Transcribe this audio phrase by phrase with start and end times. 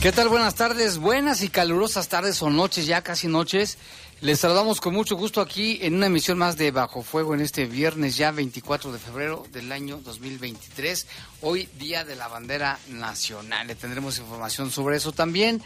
[0.00, 0.30] ¿Qué tal?
[0.30, 3.76] Buenas tardes, buenas y calurosas tardes o noches, ya casi noches.
[4.22, 7.66] Les saludamos con mucho gusto aquí en una emisión más de Bajo Fuego en este
[7.66, 11.06] viernes ya 24 de febrero del año 2023,
[11.42, 13.66] hoy día de la bandera nacional.
[13.66, 15.60] Le tendremos información sobre eso también.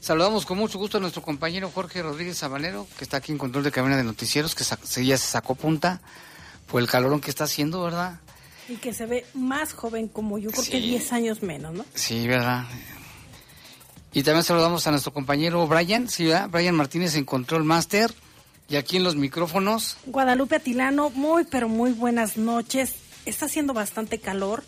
[0.00, 3.64] Saludamos con mucho gusto a nuestro compañero Jorge Rodríguez Sabanero, que está aquí en control
[3.64, 4.64] de cabina de noticieros, que
[5.04, 6.00] ya se sacó punta
[6.68, 8.18] por el calorón que está haciendo, ¿verdad?
[8.66, 11.84] Y que se ve más joven como yo, porque 10 años menos, ¿no?
[11.94, 12.64] Sí, ¿verdad?
[14.14, 18.14] Y también saludamos a nuestro compañero Brian, ¿sí, Brian Martínez en Control Master.
[18.68, 19.96] Y aquí en los micrófonos.
[20.06, 22.94] Guadalupe Atilano, muy pero muy buenas noches.
[23.26, 24.62] Está haciendo bastante calor.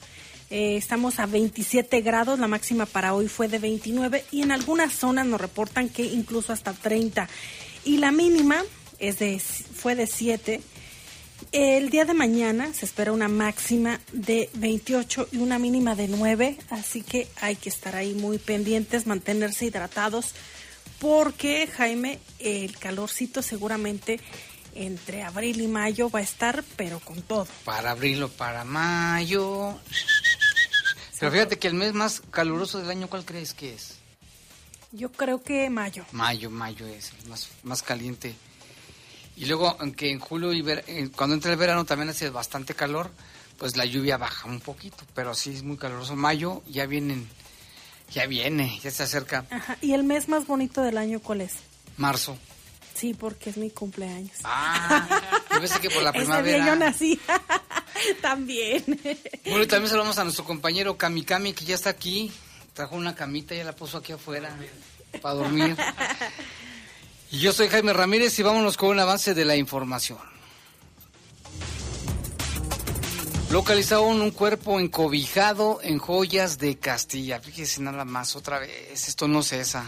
[0.50, 4.92] Eh, estamos a 27 grados, la máxima para hoy fue de 29 y en algunas
[4.92, 7.28] zonas nos reportan que incluso hasta 30.
[7.84, 8.64] Y la mínima
[8.98, 10.60] es de, fue de 7
[11.52, 16.58] el día de mañana se espera una máxima de 28 y una mínima de 9,
[16.70, 20.34] así que hay que estar ahí muy pendientes, mantenerse hidratados,
[20.98, 24.20] porque Jaime, el calorcito seguramente
[24.74, 27.46] entre abril y mayo va a estar, pero con todo.
[27.64, 29.74] Para abril o para mayo.
[31.18, 33.96] Pero fíjate que el mes más caluroso del año, ¿cuál crees que es?
[34.92, 36.04] Yo creo que mayo.
[36.12, 38.34] Mayo, mayo es el más, más caliente
[39.36, 43.10] y luego, aunque en julio y eh, cuando entra el verano también hace bastante calor,
[43.58, 46.16] pues la lluvia baja un poquito, pero sí es muy caluroso.
[46.16, 47.28] Mayo ya vienen,
[48.10, 49.44] ya viene, ya se acerca.
[49.50, 49.76] Ajá.
[49.80, 51.54] ¿Y el mes más bonito del año cuál es?
[51.96, 52.38] Marzo.
[52.94, 54.38] Sí, porque es mi cumpleaños.
[54.42, 55.06] Ah,
[55.52, 56.56] yo pensé que por la primavera.
[56.56, 57.20] Ese yo nací.
[58.22, 58.84] también.
[59.44, 62.32] Bueno, y también saludamos a nuestro compañero Kamikami, que ya está aquí.
[62.72, 64.54] Trajo una camita y ya la puso aquí afuera
[65.20, 65.76] para dormir.
[67.38, 70.18] Yo soy Jaime Ramírez y vámonos con un avance de la información.
[73.50, 77.40] Localizaron un cuerpo encobijado en joyas de Castilla.
[77.40, 79.84] Fíjese nada más, otra vez, esto no cesa.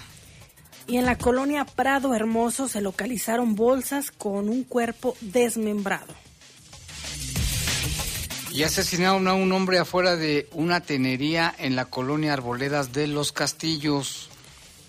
[0.87, 6.15] Y en la colonia Prado Hermoso se localizaron bolsas con un cuerpo desmembrado.
[8.51, 13.33] Y asesinaron a un hombre afuera de una tenería en la colonia Arboledas de los
[13.33, 14.29] Castillos.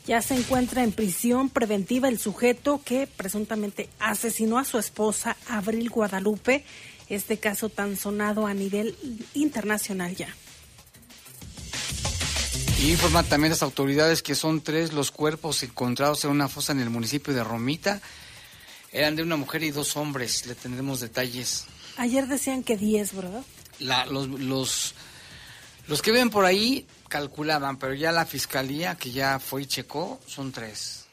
[0.09, 5.88] Ya se encuentra en prisión preventiva el sujeto que presuntamente asesinó a su esposa, Abril
[5.92, 6.66] Guadalupe,
[7.09, 8.98] este caso tan sonado a nivel
[9.36, 10.36] internacional ya.
[12.81, 16.80] Y informan también las autoridades que son tres los cuerpos encontrados en una fosa en
[16.80, 18.02] el municipio de Romita.
[18.92, 20.48] Eran de una mujer y dos hombres.
[20.48, 21.66] Le tendremos detalles.
[21.98, 23.44] Ayer decían que diez, ¿verdad?
[24.09, 24.96] los, los,
[25.86, 30.22] los que ven por ahí calculaban, pero ya la fiscalía que ya fue y checó
[30.25, 31.06] son tres.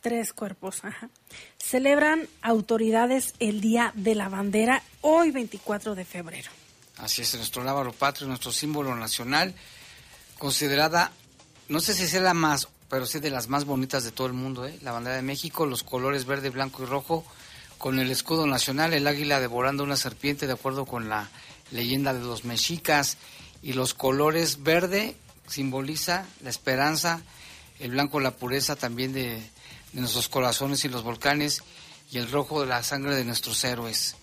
[0.00, 1.10] Tres cuerpos, ajá.
[1.58, 6.50] Celebran autoridades el Día de la Bandera hoy 24 de febrero.
[6.96, 9.54] Así es, nuestro lábaro patrio, nuestro símbolo nacional,
[10.38, 11.12] considerada,
[11.68, 14.32] no sé si es la más, pero sí de las más bonitas de todo el
[14.32, 14.78] mundo, ¿eh?
[14.82, 17.24] la bandera de México, los colores verde, blanco y rojo,
[17.78, 21.30] con el escudo nacional, el águila devorando una serpiente de acuerdo con la
[21.70, 23.16] leyenda de los mexicas,
[23.62, 25.16] y los colores verde,
[25.50, 27.22] simboliza la esperanza,
[27.78, 29.42] el blanco la pureza también de,
[29.92, 31.62] nuestros corazones y los volcanes,
[32.12, 34.14] y el rojo de la sangre de nuestros héroes.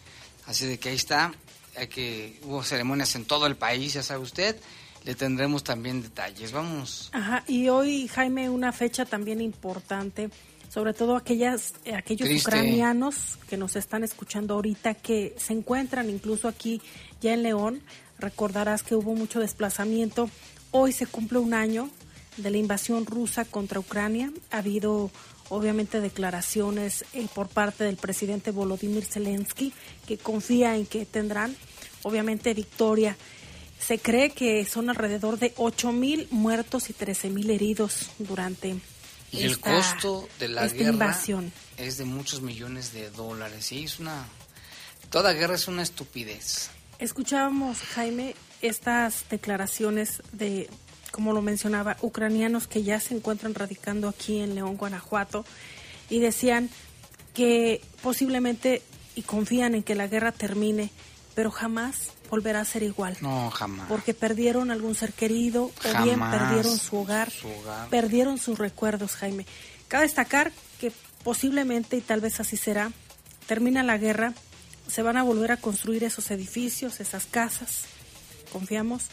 [0.45, 1.33] Así de que ahí está,
[1.75, 4.55] hay que, hubo ceremonias en todo el país, ya sabe usted,
[5.03, 6.53] le tendremos también detalles.
[6.53, 7.09] Vamos.
[7.11, 10.29] Ajá, y hoy, Jaime, una fecha también importante,
[10.69, 16.81] sobre todo aquellas, aquellos ucranianos que nos están escuchando ahorita, que se encuentran incluso aquí
[17.21, 17.81] ya en León.
[18.19, 20.29] Recordarás que hubo mucho desplazamiento
[20.71, 21.89] Hoy se cumple un año
[22.37, 24.31] de la invasión rusa contra Ucrania.
[24.51, 25.11] Ha habido
[25.49, 29.73] obviamente declaraciones eh, por parte del presidente Volodymyr Zelensky
[30.05, 31.55] que confía en que tendrán
[32.03, 33.17] obviamente victoria.
[33.79, 38.75] Se cree que son alrededor de 8 mil muertos y 13 mil heridos durante
[39.31, 41.51] y el costo de la guerra invasión.
[41.77, 43.65] es de muchos millones de dólares.
[43.65, 44.25] Sí, es una
[45.09, 46.69] toda guerra es una estupidez.
[46.99, 50.69] Escuchábamos Jaime estas declaraciones de,
[51.11, 55.45] como lo mencionaba, ucranianos que ya se encuentran radicando aquí en León, Guanajuato,
[56.09, 56.69] y decían
[57.33, 58.81] que posiblemente
[59.15, 60.91] y confían en que la guerra termine,
[61.35, 63.17] pero jamás volverá a ser igual.
[63.21, 63.87] No, jamás.
[63.87, 67.89] Porque perdieron algún ser querido o bien perdieron su hogar, su hogar.
[67.89, 69.45] perdieron sus recuerdos, Jaime.
[69.87, 70.91] Cabe destacar que
[71.23, 72.91] posiblemente, y tal vez así será,
[73.47, 74.33] termina la guerra,
[74.87, 77.85] se van a volver a construir esos edificios, esas casas,
[78.47, 79.05] confiamos,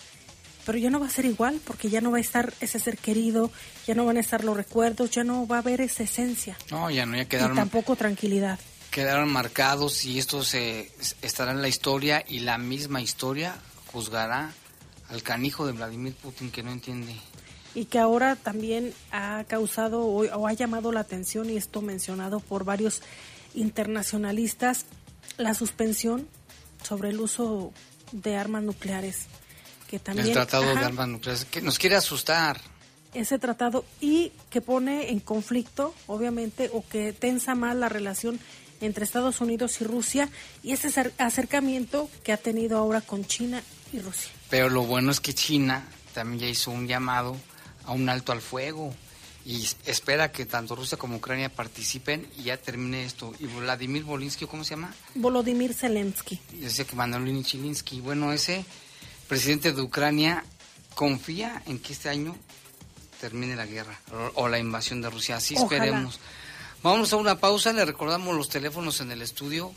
[0.64, 2.96] pero ya no va a ser igual porque ya no va a estar ese ser
[2.96, 3.50] querido,
[3.86, 6.56] ya no van a estar los recuerdos, ya no va a haber esa esencia.
[6.70, 7.56] No, ya no, ya quedaron.
[7.56, 8.58] Y tampoco tranquilidad.
[8.90, 10.90] Quedaron marcados y esto se
[11.20, 13.56] estará en la historia y la misma historia
[13.92, 14.52] juzgará
[15.10, 17.14] al canijo de Vladimir Putin que no entiende.
[17.74, 22.38] Y que ahora también ha causado o, o ha llamado la atención, y esto mencionado
[22.38, 23.02] por varios
[23.54, 24.86] internacionalistas,
[25.38, 26.28] la suspensión
[26.84, 27.72] sobre el uso
[28.14, 29.26] de armas nucleares
[29.90, 32.60] que también el tratado ajá, de armas nucleares que nos quiere asustar
[33.12, 38.38] ese tratado y que pone en conflicto obviamente o que tensa más la relación
[38.80, 40.28] entre Estados Unidos y Rusia
[40.62, 43.62] y ese acer- acercamiento que ha tenido ahora con China
[43.92, 44.30] y Rusia.
[44.50, 47.36] pero lo bueno es que China también ya hizo un llamado
[47.84, 48.94] a un alto al fuego
[49.44, 54.02] y es- espera que tanto Rusia como Ucrania participen y ya termine esto y Vladimir
[54.04, 54.92] Volinsky ¿cómo se llama?
[55.14, 56.40] Volodymyr Zelensky.
[56.52, 58.64] Y decía que Manolini Chilinsky bueno ese
[59.28, 60.44] presidente de Ucrania
[60.94, 62.34] confía en que este año
[63.20, 65.36] termine la guerra o, o la invasión de Rusia.
[65.36, 65.84] Así Ojalá.
[65.84, 66.18] esperemos.
[66.82, 69.72] Vamos a una pausa, le recordamos los teléfonos en el estudio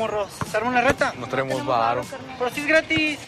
[0.00, 0.30] ¿Qué hubo, morros?
[0.50, 1.14] ¿Se arma una reta?
[1.18, 2.02] No traemos varo.
[2.38, 3.18] Pero si es gratis.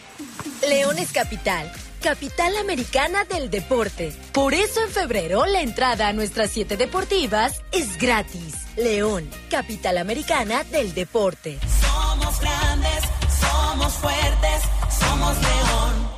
[0.67, 1.71] León es capital,
[2.01, 4.11] capital americana del deporte.
[4.31, 8.55] Por eso en febrero la entrada a nuestras siete deportivas es gratis.
[8.75, 11.59] León, capital americana del deporte.
[11.81, 13.03] Somos grandes,
[13.39, 14.63] somos fuertes,
[14.99, 16.13] somos León.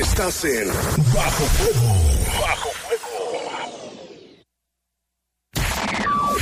[0.00, 0.68] Estás en
[1.14, 1.94] Bajo Fuego.
[2.40, 3.53] Bajo Fuego.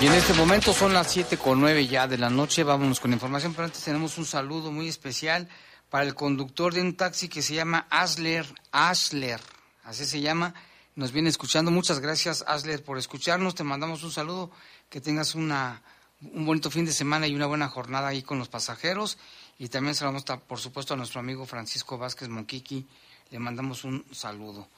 [0.00, 2.62] Y en este momento son las 7 con 9 ya de la noche.
[2.62, 5.48] Vámonos con información, pero antes tenemos un saludo muy especial
[5.88, 8.46] para el conductor de un taxi que se llama Asler.
[8.72, 9.40] Asler,
[9.84, 10.54] así se llama.
[10.94, 11.70] Nos viene escuchando.
[11.70, 13.54] Muchas gracias, Asler, por escucharnos.
[13.54, 14.50] Te mandamos un saludo.
[14.90, 15.82] Que tengas una,
[16.20, 19.18] un bonito fin de semana y una buena jornada ahí con los pasajeros.
[19.58, 22.86] Y también saludamos, por supuesto, a nuestro amigo Francisco Vázquez Monquiqui.
[23.30, 24.68] Le mandamos un saludo.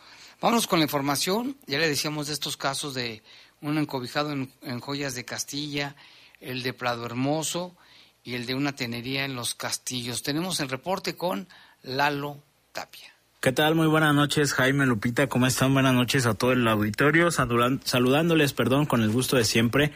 [0.40, 1.56] Vámonos con la información.
[1.66, 3.22] Ya le decíamos de estos casos de
[3.66, 5.96] un encobijado en, joyas de Castilla,
[6.40, 7.76] el de Prado Hermoso
[8.24, 10.22] y el de una tenería en Los Castillos.
[10.22, 11.48] Tenemos el reporte con
[11.82, 12.38] Lalo
[12.72, 13.12] Tapia.
[13.40, 13.74] ¿Qué tal?
[13.74, 15.28] Muy buenas noches, Jaime Lupita.
[15.28, 15.72] ¿Cómo están?
[15.72, 17.30] Buenas noches a todo el auditorio.
[17.30, 19.92] Saludándoles, perdón, con el gusto de siempre.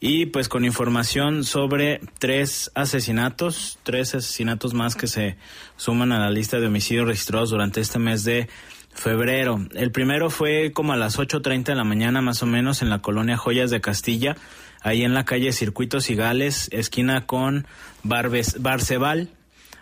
[0.00, 5.36] Y pues con información sobre tres asesinatos, tres asesinatos más que se
[5.76, 8.48] suman a la lista de homicidios registrados durante este mes de
[8.92, 9.64] febrero.
[9.74, 13.00] El primero fue como a las 8.30 de la mañana más o menos en la
[13.00, 14.36] colonia Joyas de Castilla.
[14.82, 17.66] ahí en la calle Circuitos y Gales, esquina con
[18.02, 19.28] Barceval.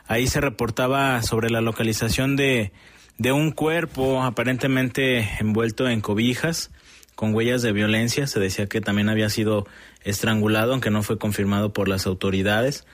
[0.06, 2.72] Ahí se reportaba sobre la localización de,
[3.18, 6.70] de un cuerpo aparentemente envuelto en cobijas
[7.14, 8.26] con huellas de violencia.
[8.26, 9.66] Se decía que también había sido
[10.04, 12.86] estrangulado, aunque no fue confirmado por las autoridades.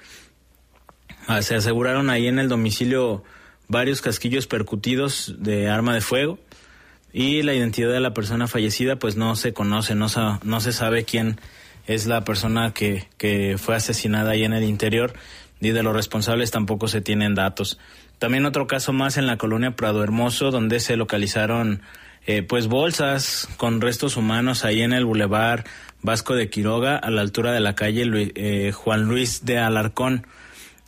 [1.27, 3.23] Ah, se aseguraron ahí en el domicilio
[3.69, 6.39] varios casquillos percutidos de arma de fuego
[7.13, 10.73] y la identidad de la persona fallecida pues no se conoce, no, sa- no se
[10.73, 11.39] sabe quién
[11.87, 15.13] es la persona que, que fue asesinada ahí en el interior
[15.61, 17.79] y de los responsables tampoco se tienen datos.
[18.19, 21.83] También otro caso más en la colonia Prado Hermoso donde se localizaron
[22.27, 25.65] eh, pues bolsas con restos humanos ahí en el bulevar
[26.03, 28.05] Vasco de Quiroga a la altura de la calle
[28.35, 30.27] eh, Juan Luis de Alarcón.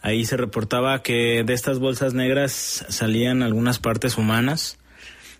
[0.06, 4.78] Ahí se reportaba que de estas bolsas negras salían algunas partes humanas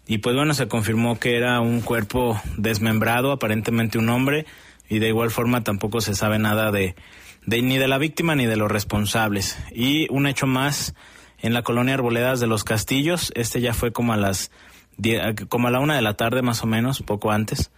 [0.09, 4.45] y pues bueno, se confirmó que era un cuerpo desmembrado, aparentemente un hombre,
[4.89, 6.97] y de igual forma tampoco se sabe nada de,
[7.47, 9.57] de ni de la víctima ni de los responsables.
[9.73, 10.97] Y un hecho más
[11.39, 14.51] en la colonia Arboledas de los Castillos, este ya fue como a las
[15.49, 17.71] como a la una de la tarde más o menos, poco antes.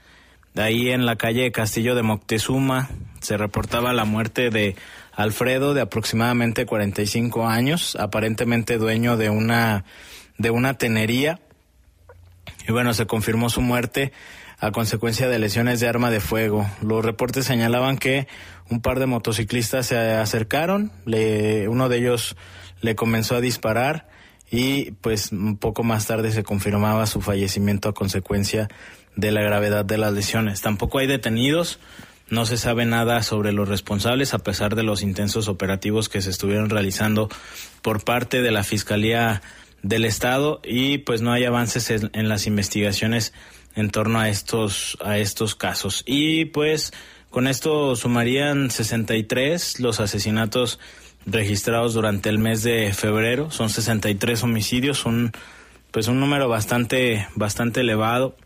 [0.54, 2.88] De ahí en la calle Castillo de Moctezuma
[3.20, 4.74] se reportaba la muerte de
[5.18, 9.84] Alfredo de aproximadamente 45 años, aparentemente dueño de una
[10.38, 11.40] de una tenería.
[12.68, 14.12] Y bueno, se confirmó su muerte
[14.60, 16.70] a consecuencia de lesiones de arma de fuego.
[16.82, 18.28] Los reportes señalaban que
[18.70, 22.36] un par de motociclistas se acercaron, le, uno de ellos
[22.80, 24.08] le comenzó a disparar
[24.52, 28.68] y pues un poco más tarde se confirmaba su fallecimiento a consecuencia
[29.16, 30.60] de la gravedad de las lesiones.
[30.60, 31.80] Tampoco hay detenidos,
[32.30, 36.30] no se sabe nada sobre los responsables a pesar de los intensos operativos que se
[36.30, 37.28] estuvieron realizando
[37.82, 39.42] por parte de la Fiscalía
[39.82, 43.32] del Estado y pues no hay avances en, en las investigaciones
[43.74, 46.02] en torno a estos a estos casos.
[46.06, 46.92] Y pues
[47.30, 50.78] con esto sumarían 63 los asesinatos
[51.26, 55.32] registrados durante el mes de febrero, son 63 homicidios, un
[55.90, 58.36] pues un número bastante bastante elevado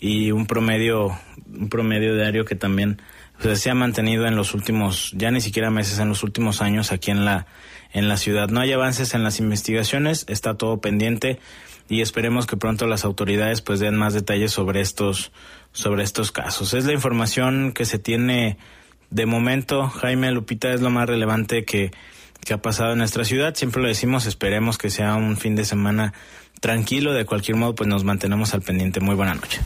[0.00, 3.00] y un promedio un promedio diario que también
[3.40, 7.10] se ha mantenido en los últimos ya ni siquiera meses en los últimos años aquí
[7.10, 7.46] en la
[7.92, 8.48] en la ciudad.
[8.48, 11.38] No hay avances en las investigaciones está todo pendiente
[11.88, 15.32] y esperemos que pronto las autoridades pues den más detalles sobre estos
[15.72, 16.74] sobre estos casos.
[16.74, 18.58] Es la información que se tiene
[19.10, 21.92] de momento Jaime Lupita es lo más relevante que
[22.44, 23.54] que ha pasado en nuestra ciudad.
[23.54, 26.12] Siempre lo decimos esperemos que sea un fin de semana
[26.60, 27.12] tranquilo.
[27.12, 29.00] De cualquier modo pues nos mantenemos al pendiente.
[29.00, 29.60] Muy buena noche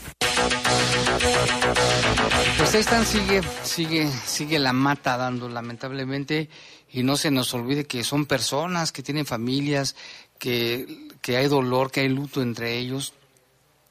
[2.72, 6.48] Pues ahí están, sigue, sigue, sigue la mata dando, lamentablemente,
[6.90, 9.94] y no se nos olvide que son personas, que tienen familias,
[10.38, 13.12] que, que hay dolor, que hay luto entre ellos.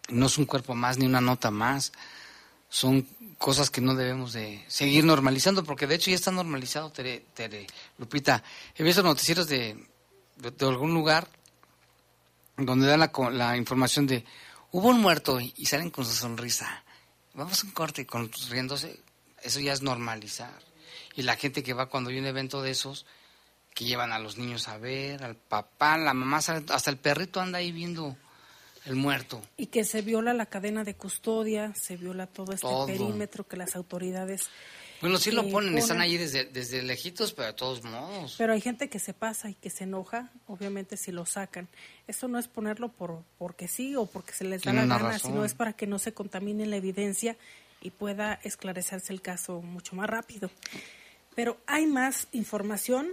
[0.09, 1.91] No es un cuerpo más ni una nota más.
[2.69, 3.07] Son
[3.37, 7.67] cosas que no debemos de seguir normalizando, porque de hecho ya está normalizado, Tere, Tere,
[7.99, 8.43] Lupita.
[8.75, 9.77] He visto noticieros de,
[10.37, 11.27] de, algún lugar
[12.57, 14.25] donde dan la, la información de
[14.71, 16.83] hubo un muerto y salen con su sonrisa.
[17.33, 18.99] Vamos a un corte con riéndose.
[19.41, 20.61] Eso ya es normalizar.
[21.15, 23.05] Y la gente que va cuando hay un evento de esos,
[23.73, 27.59] que llevan a los niños a ver, al papá, la mamá, hasta el perrito anda
[27.59, 28.15] ahí viendo
[28.85, 29.41] el muerto.
[29.57, 32.87] Y que se viola la cadena de custodia, se viola todo este Todo.
[32.87, 34.49] perímetro que las autoridades...
[35.01, 38.35] Bueno, sí lo ponen, están ahí desde, desde lejitos, pero de todos modos.
[38.37, 41.67] Pero hay gente que se pasa y que se enoja, obviamente, si lo sacan.
[42.07, 45.09] Esto no es ponerlo por porque sí o porque se les da Tiene la gana,
[45.09, 45.31] razón.
[45.31, 47.35] sino es para que no se contamine la evidencia
[47.81, 50.51] y pueda esclarecerse el caso mucho más rápido.
[51.35, 53.09] Pero hay más información.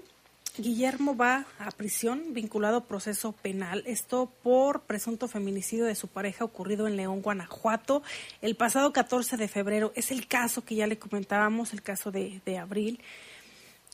[0.59, 6.45] Guillermo va a prisión vinculado a proceso penal, esto por presunto feminicidio de su pareja
[6.45, 8.03] ocurrido en León, Guanajuato,
[8.43, 9.93] el pasado 14 de febrero.
[9.95, 13.01] Es el caso que ya le comentábamos, el caso de, de abril.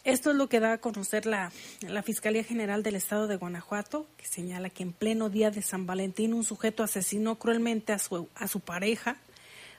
[0.05, 1.53] Esto es lo que da a conocer la,
[1.83, 5.87] la Fiscalía General del Estado de Guanajuato, que señala que en pleno día de San
[5.87, 9.17] Valentín un sujeto asesinó cruelmente a su, a su pareja,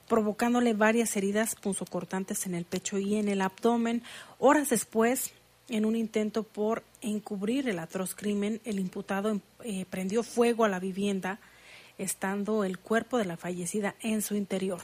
[0.07, 4.03] provocándole varias heridas punzocortantes en el pecho y en el abdomen.
[4.39, 5.31] Horas después,
[5.69, 10.79] en un intento por encubrir el atroz crimen, el imputado eh, prendió fuego a la
[10.79, 11.39] vivienda,
[11.97, 14.81] estando el cuerpo de la fallecida en su interior.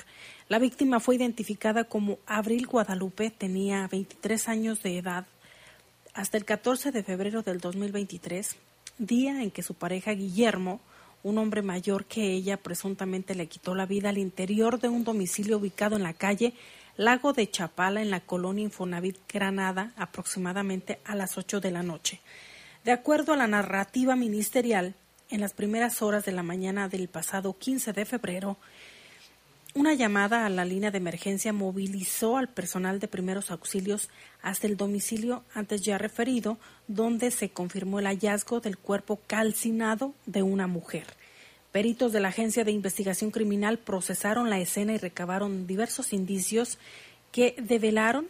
[0.47, 5.25] La víctima fue identificada como Abril Guadalupe, tenía 23 años de edad.
[6.13, 8.55] Hasta el 14 de febrero del 2023,
[8.97, 10.81] día en que su pareja Guillermo,
[11.23, 15.57] un hombre mayor que ella, presuntamente le quitó la vida al interior de un domicilio
[15.57, 16.53] ubicado en la calle
[16.97, 22.21] Lago de Chapala, en la colonia Infonavit Granada, aproximadamente a las 8 de la noche.
[22.83, 24.95] De acuerdo a la narrativa ministerial,
[25.29, 28.57] en las primeras horas de la mañana del pasado 15 de febrero,
[29.73, 34.09] Una llamada a la línea de emergencia movilizó al personal de primeros auxilios
[34.41, 36.57] hasta el domicilio antes ya referido,
[36.89, 41.05] donde se confirmó el hallazgo del cuerpo calcinado de una mujer.
[41.71, 46.77] Peritos de la Agencia de Investigación Criminal procesaron la escena y recabaron diversos indicios
[47.31, 48.27] que develaron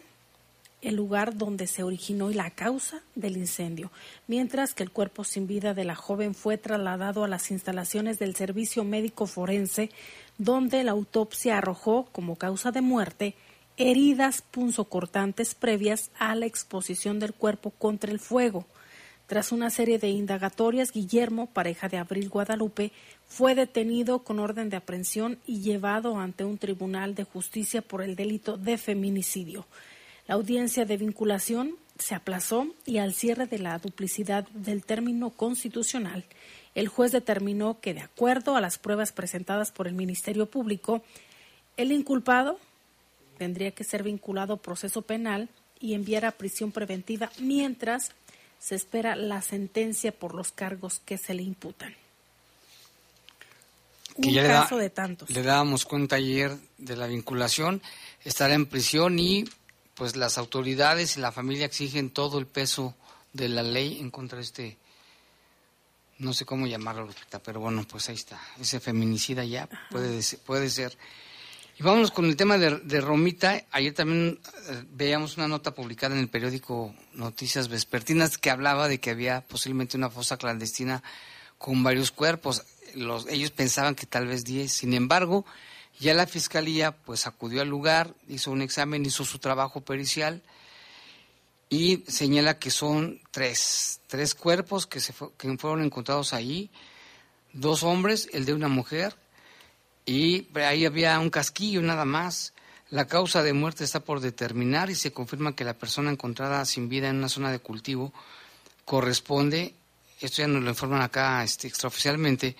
[0.80, 3.90] el lugar donde se originó y la causa del incendio,
[4.26, 8.34] mientras que el cuerpo sin vida de la joven fue trasladado a las instalaciones del
[8.34, 9.90] Servicio Médico Forense,
[10.38, 13.34] donde la autopsia arrojó como causa de muerte
[13.76, 18.66] heridas punzocortantes previas a la exposición del cuerpo contra el fuego.
[19.32, 22.92] Tras una serie de indagatorias, Guillermo, pareja de Abril Guadalupe,
[23.26, 28.14] fue detenido con orden de aprehensión y llevado ante un tribunal de justicia por el
[28.14, 29.64] delito de feminicidio.
[30.28, 36.26] La audiencia de vinculación se aplazó y al cierre de la duplicidad del término constitucional,
[36.74, 41.02] el juez determinó que, de acuerdo a las pruebas presentadas por el Ministerio Público,
[41.78, 42.58] el inculpado
[43.38, 45.48] tendría que ser vinculado a proceso penal
[45.80, 48.12] y enviar a prisión preventiva mientras
[48.62, 51.94] se espera la sentencia por los cargos que se le imputan.
[54.20, 55.30] Que Un ya le da- caso de tantos.
[55.30, 57.82] Le dábamos cuenta ayer de la vinculación,
[58.24, 59.44] estará en prisión y
[59.94, 62.94] pues las autoridades y la familia exigen todo el peso
[63.32, 64.76] de la ley en contra de este,
[66.18, 67.08] no sé cómo llamarlo,
[67.44, 70.96] pero bueno, pues ahí está, ese feminicida ya puede, puede ser.
[71.78, 73.64] Y vámonos con el tema de, Romita.
[73.72, 74.38] Ayer también
[74.68, 79.40] eh, veíamos una nota publicada en el periódico Noticias Vespertinas que hablaba de que había
[79.40, 81.02] posiblemente una fosa clandestina
[81.58, 82.62] con varios cuerpos.
[82.94, 84.70] Los, ellos pensaban que tal vez 10.
[84.70, 85.46] Sin embargo,
[85.98, 90.42] ya la fiscalía pues acudió al lugar, hizo un examen, hizo su trabajo pericial
[91.70, 96.70] y señala que son tres, tres cuerpos que, se fue- que fueron encontrados ahí,
[97.54, 99.16] dos hombres, el de una mujer,
[100.04, 102.52] y ahí había un casquillo nada más.
[102.90, 106.88] La causa de muerte está por determinar y se confirma que la persona encontrada sin
[106.88, 108.12] vida en una zona de cultivo
[108.84, 109.74] corresponde,
[110.20, 112.56] esto ya nos lo informan acá este, extraoficialmente,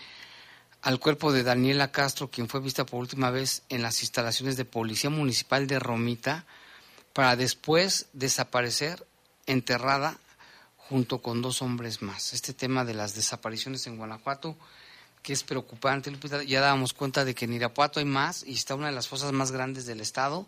[0.83, 4.65] al cuerpo de Daniela Castro, quien fue vista por última vez en las instalaciones de
[4.65, 6.45] Policía Municipal de Romita,
[7.13, 9.07] para después desaparecer
[9.47, 10.17] enterrada
[10.77, 12.33] junto con dos hombres más.
[12.33, 14.57] Este tema de las desapariciones en Guanajuato,
[15.23, 18.75] que es preocupante, Lupita, ya dábamos cuenta de que en Irapuato hay más y está
[18.75, 20.47] una de las fosas más grandes del estado,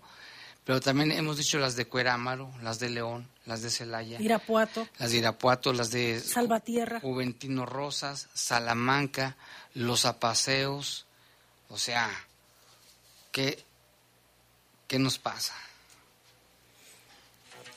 [0.65, 5.13] pero también hemos dicho las de Cuerámaro, las de León, las de Celaya, Irapuato, las
[5.13, 7.01] de Irapuato, las de Salvatierra.
[7.01, 9.37] Juventino Rosas, Salamanca,
[9.75, 11.07] Los Apaseos,
[11.69, 12.11] o sea,
[13.31, 13.63] ¿qué,
[14.89, 15.55] qué nos pasa?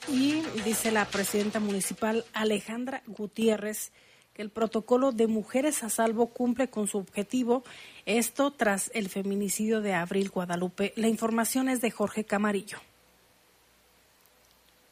[0.08, 3.92] Y dice la presidenta municipal Alejandra Gutiérrez
[4.38, 7.64] el protocolo de mujeres a salvo cumple con su objetivo,
[8.06, 10.94] esto tras el feminicidio de Abril Guadalupe.
[10.96, 12.78] La información es de Jorge Camarillo.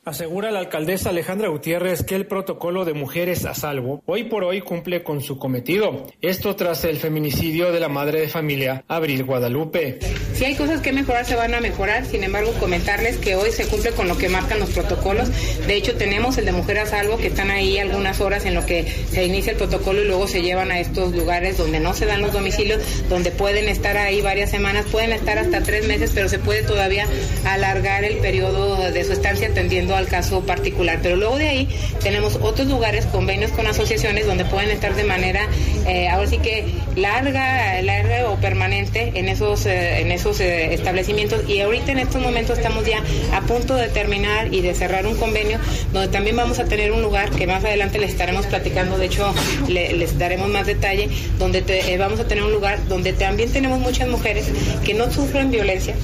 [0.05, 4.61] Asegura la alcaldesa Alejandra Gutiérrez que el protocolo de mujeres a salvo hoy por hoy
[4.61, 6.05] cumple con su cometido.
[6.21, 9.97] Esto tras el feminicidio de la madre de familia, Abril Guadalupe.
[10.35, 12.05] Si hay cosas que mejorar, se van a mejorar.
[12.05, 15.29] Sin embargo, comentarles que hoy se cumple con lo que marcan los protocolos.
[15.65, 18.65] De hecho, tenemos el de Mujer a Salvo, que están ahí algunas horas en lo
[18.65, 22.05] que se inicia el protocolo y luego se llevan a estos lugares donde no se
[22.05, 26.27] dan los domicilios, donde pueden estar ahí varias semanas, pueden estar hasta tres meses, pero
[26.27, 27.07] se puede todavía
[27.45, 30.99] alargar el periodo de su estancia atendiendo al caso particular.
[31.01, 31.69] Pero luego de ahí
[32.03, 35.47] tenemos otros lugares, convenios con asociaciones, donde pueden estar de manera,
[35.87, 36.65] eh, ahora sí que
[36.97, 41.47] larga, larga o permanente en esos, eh, en esos eh, establecimientos.
[41.47, 43.01] Y ahorita en estos momentos estamos ya
[43.33, 45.59] a punto de terminar y de cerrar un convenio
[45.93, 49.33] donde también vamos a tener un lugar que más adelante les estaremos platicando, de hecho
[49.67, 51.09] le- les daremos más detalle,
[51.39, 54.45] donde te- eh, vamos a tener un lugar donde también tenemos muchas mujeres
[54.83, 55.95] que no sufren violencia.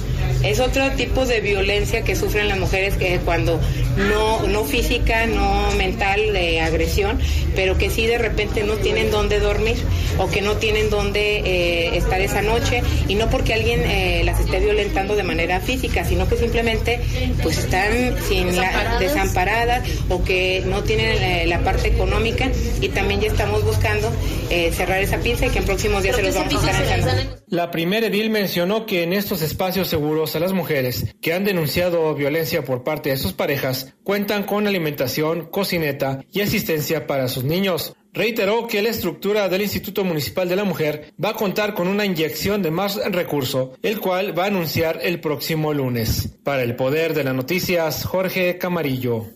[0.43, 3.59] Es otro tipo de violencia que sufren las mujeres que cuando
[4.09, 7.19] no, no física, no mental, de agresión,
[7.55, 9.77] pero que sí de repente no tienen dónde dormir
[10.17, 14.39] o que no tienen dónde eh, estar esa noche y no porque alguien eh, las
[14.39, 16.99] esté violentando de manera física, sino que simplemente
[17.43, 18.99] pues están sin la- Desamparadas.
[18.99, 22.49] desamparadas o que no tienen eh, la parte económica
[22.81, 24.11] y también ya estamos buscando
[24.49, 27.41] eh, cerrar esa pinza y que en próximos días se los vamos a estar.
[27.47, 32.13] La primera edil mencionó que en estos espacios seguros a las mujeres que han denunciado
[32.15, 37.93] violencia por parte de sus parejas cuentan con alimentación, cocineta y asistencia para sus niños.
[38.13, 42.05] Reiteró que la estructura del Instituto Municipal de la Mujer va a contar con una
[42.05, 46.29] inyección de más recurso, el cual va a anunciar el próximo lunes.
[46.43, 49.27] Para el Poder de las Noticias, Jorge Camarillo.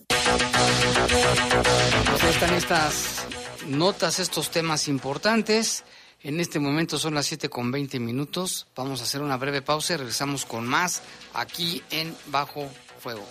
[2.22, 3.26] Ahí están estas
[3.68, 5.86] notas, estos temas importantes.
[6.22, 8.68] En este momento son las 7 con 20 minutos.
[8.76, 12.68] Vamos a hacer una breve pausa y regresamos con más aquí en Bajo
[13.00, 13.24] Fuego.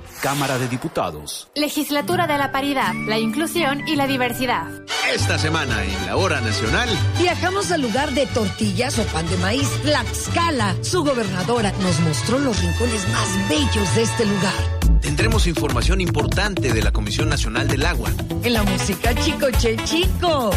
[0.21, 1.49] Cámara de Diputados.
[1.55, 4.67] Legislatura de la Paridad, la Inclusión y la Diversidad.
[5.11, 6.87] Esta semana en la Hora Nacional.
[7.17, 10.75] Viajamos al lugar de tortillas o pan de maíz, Tlaxcala.
[10.83, 15.01] Su gobernadora nos mostró los rincones más bellos de este lugar.
[15.01, 18.11] Tendremos información importante de la Comisión Nacional del Agua.
[18.43, 20.51] En la música Chico Che Chico.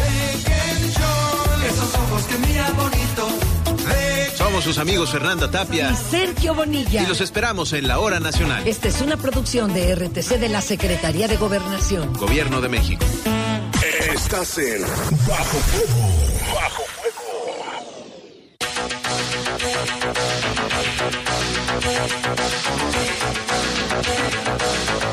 [1.65, 3.54] Esos ojos que miran bonito.
[4.55, 7.03] Somos sus amigos Fernanda Tapia y Sergio Bonilla.
[7.03, 8.65] Y los esperamos en la Hora Nacional.
[8.65, 12.13] Esta es una producción de RTC de la Secretaría de Gobernación.
[12.13, 13.03] Gobierno de México.
[14.13, 14.81] Estás en
[15.27, 16.55] Bajo Fuego.
[16.55, 16.83] Bajo
[24.85, 25.04] Bueno,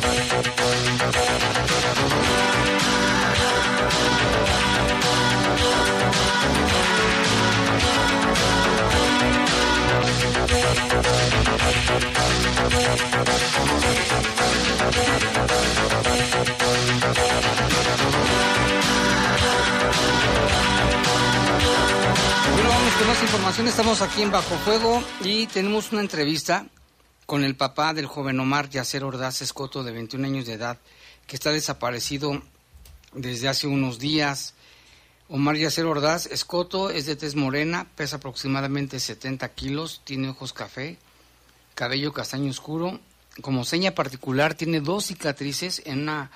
[23.07, 23.69] más información.
[23.69, 26.67] Estamos aquí en Bajo Fuego y tenemos una entrevista
[27.27, 30.79] con el papá del joven Omar Yacer Ordaz Escoto, de 21 años de edad,
[31.27, 32.43] que está desaparecido
[33.13, 34.55] desde hace unos días.
[35.35, 40.99] Omar Yacer Ordaz Escoto es de tez morena, pesa aproximadamente 70 kilos, tiene ojos café,
[41.75, 43.01] cabello castaño oscuro.
[43.41, 46.31] Como seña particular, tiene dos cicatrices, en una,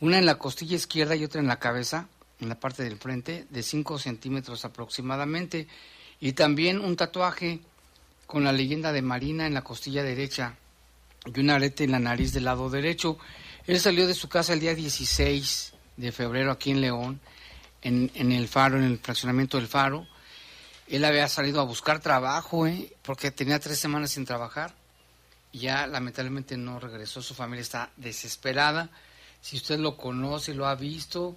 [0.00, 2.08] una en la costilla izquierda y otra en la cabeza,
[2.40, 5.68] en la parte del frente, de 5 centímetros aproximadamente.
[6.18, 7.60] Y también un tatuaje
[8.26, 10.56] con la leyenda de Marina en la costilla derecha
[11.24, 13.16] y un arete en la nariz del lado derecho.
[13.68, 17.20] Él salió de su casa el día 16 de febrero aquí en León,
[17.82, 20.06] en, en el Faro, en el fraccionamiento del Faro.
[20.88, 22.92] Él había salido a buscar trabajo, ¿eh?
[23.02, 24.74] porque tenía tres semanas sin trabajar.
[25.52, 28.90] Ya lamentablemente no regresó, su familia está desesperada.
[29.40, 31.36] Si usted lo conoce, lo ha visto,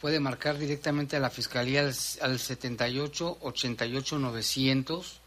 [0.00, 5.20] puede marcar directamente a la Fiscalía al, al 78 88 900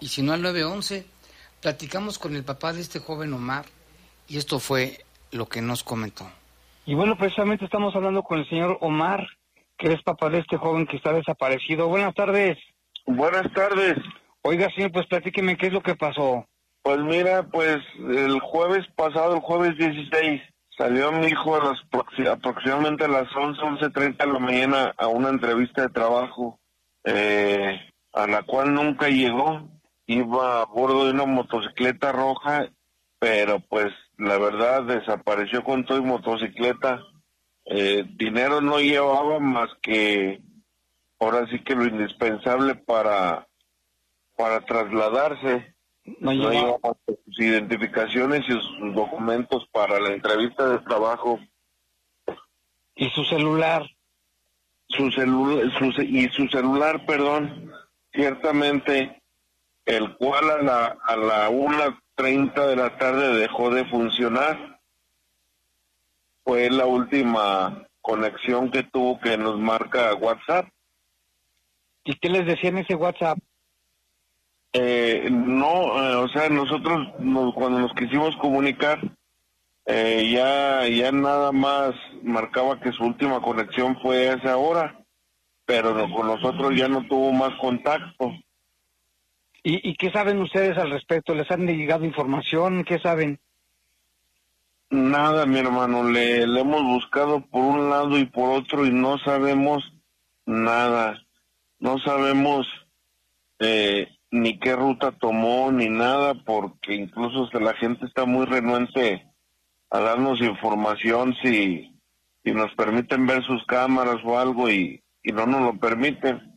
[0.00, 1.06] y si no al 911.
[1.60, 3.66] Platicamos con el papá de este joven Omar
[4.28, 6.30] y esto fue lo que nos comentó.
[6.84, 9.26] Y bueno, precisamente estamos hablando con el señor Omar,
[9.78, 11.88] que es papá de este joven que está desaparecido.
[11.88, 12.58] Buenas tardes.
[13.06, 13.96] Buenas tardes.
[14.42, 16.46] Oiga, señor, pues platíqueme qué es lo que pasó.
[16.82, 20.42] Pues mira, pues el jueves pasado, el jueves 16,
[20.76, 25.06] salió mi hijo a las proxi- aproximadamente a las 11, 11.30 de la mañana a
[25.06, 26.58] una entrevista de trabajo,
[27.04, 27.80] eh,
[28.12, 29.68] a la cual nunca llegó.
[30.06, 32.66] Iba a bordo de una motocicleta roja,
[33.20, 33.92] pero pues
[34.22, 37.02] la verdad desapareció con todo y motocicleta.
[37.64, 40.40] Eh, dinero no llevaba más que
[41.20, 43.46] ahora sí que lo indispensable para
[44.36, 45.74] para trasladarse.
[46.18, 51.38] No No llevaba- llevaba sus identificaciones y sus documentos para la entrevista de trabajo.
[52.96, 53.84] ¿Y su celular?
[54.88, 55.64] Su celular,
[56.02, 57.72] y su celular, perdón,
[58.12, 59.22] ciertamente,
[59.86, 61.48] el cual a la, a la
[62.16, 64.80] 1.30 de la tarde dejó de funcionar.
[66.44, 70.68] Fue la última conexión que tuvo que nos marca WhatsApp.
[72.04, 73.38] ¿Y qué les decía en ese WhatsApp?
[74.72, 78.98] Eh, no, eh, o sea, nosotros nos- cuando nos quisimos comunicar,
[79.86, 84.98] eh, ya, ya nada más marcaba que su última conexión fue a esa hora.
[85.64, 88.32] pero con nosotros ya no tuvo más contacto.
[89.62, 91.34] ¿Y, ¿Y qué saben ustedes al respecto?
[91.34, 92.84] ¿Les han llegado información?
[92.84, 93.38] ¿Qué saben?
[94.92, 99.90] Nada, mi hermano, le, hemos buscado por un lado y por otro y no sabemos
[100.44, 101.18] nada.
[101.78, 102.66] No sabemos
[103.58, 109.26] eh, ni qué ruta tomó ni nada porque incluso la gente está muy renuente
[109.88, 111.98] a darnos información si,
[112.44, 116.51] si nos permiten ver sus cámaras o algo y, y no nos lo permiten.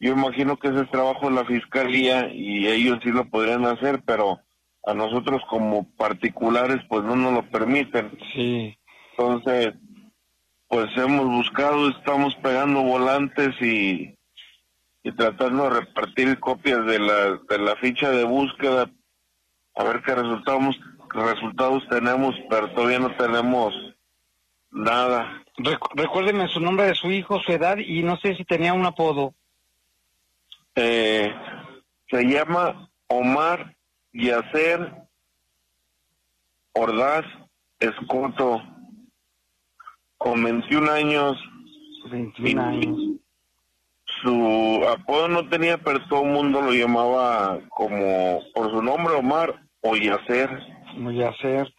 [0.00, 4.02] Yo imagino que ese es trabajo de la fiscalía y ellos sí lo podrían hacer,
[4.04, 4.40] pero
[4.84, 8.16] a nosotros como particulares pues no nos lo permiten.
[8.32, 8.78] Sí.
[9.10, 9.74] Entonces,
[10.68, 14.14] pues hemos buscado, estamos pegando volantes y,
[15.02, 18.90] y tratando de repartir copias de la, de la ficha de búsqueda
[19.78, 20.76] a ver qué resultados,
[21.10, 23.72] resultados tenemos, pero todavía no tenemos
[24.70, 25.42] nada.
[25.94, 29.34] recuérdeme su nombre de su hijo, su edad y no sé si tenía un apodo.
[30.80, 31.34] Eh,
[32.08, 33.74] se llama Omar
[34.12, 34.94] Yacer
[36.72, 37.24] Ordaz
[37.80, 38.62] Escoto,
[40.18, 41.36] con 21 años.
[42.12, 42.96] 21 años.
[44.22, 49.60] Su apodo no tenía, pero todo el mundo lo llamaba como por su nombre Omar
[49.80, 50.48] o Yacer.
[51.04, 51.74] O Yacer.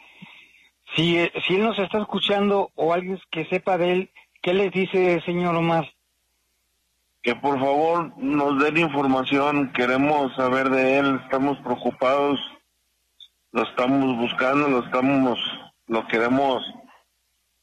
[0.98, 4.10] Si, si él nos está escuchando o alguien que sepa de él,
[4.42, 5.90] ¿qué le dice, señor Omar?
[7.22, 12.40] Que por favor nos den información, queremos saber de él, estamos preocupados,
[13.52, 15.38] lo estamos buscando, lo estamos,
[15.88, 16.64] lo queremos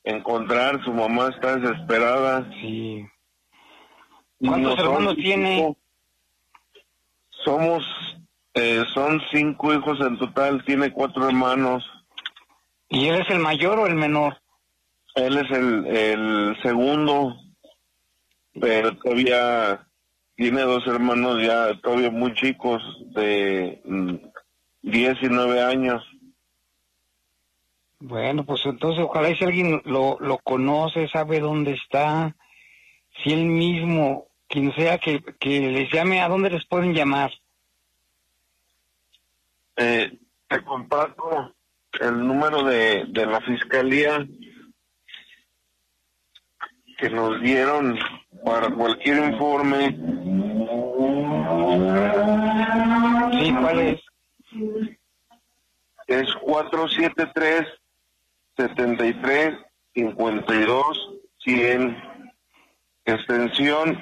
[0.04, 2.48] encontrar, su mamá está desesperada.
[2.60, 3.06] Sí.
[4.38, 5.76] ¿Cuántos hermanos tiene?
[7.44, 7.82] Somos,
[8.54, 11.84] eh, son cinco hijos en total, tiene cuatro hermanos.
[12.88, 14.40] ¿Y él es el mayor o el menor?
[15.14, 17.36] Él es el, el segundo,
[18.60, 19.86] pero todavía
[20.34, 22.82] tiene dos hermanos ya todavía muy chicos,
[23.14, 24.14] de mm,
[24.82, 26.02] diez y nueve años.
[27.98, 32.36] Bueno, pues entonces ojalá si alguien lo, lo conoce, sabe dónde está,
[33.22, 37.32] si él mismo, quien sea que, que les llame, ¿a dónde les pueden llamar?
[39.76, 41.54] Eh, te comparto
[42.00, 44.26] el número de, de la fiscalía
[46.98, 47.98] que nos dieron
[48.44, 49.88] para cualquier informe.
[53.32, 54.00] Sí, ¿cuál es?
[56.06, 57.66] Es 473
[58.56, 59.58] 73
[59.94, 61.96] 52 100
[63.04, 63.98] extensión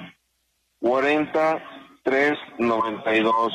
[0.79, 1.63] 40
[2.03, 3.53] 392.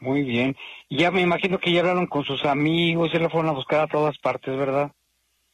[0.00, 0.56] Muy bien.
[0.88, 3.86] Ya me imagino que ya hablaron con sus amigos, ya lo fueron a buscar a
[3.86, 4.92] todas partes, ¿verdad?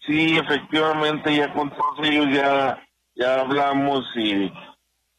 [0.06, 2.80] Sí, efectivamente, ya con todos ellos ya,
[3.16, 4.52] ya hablamos y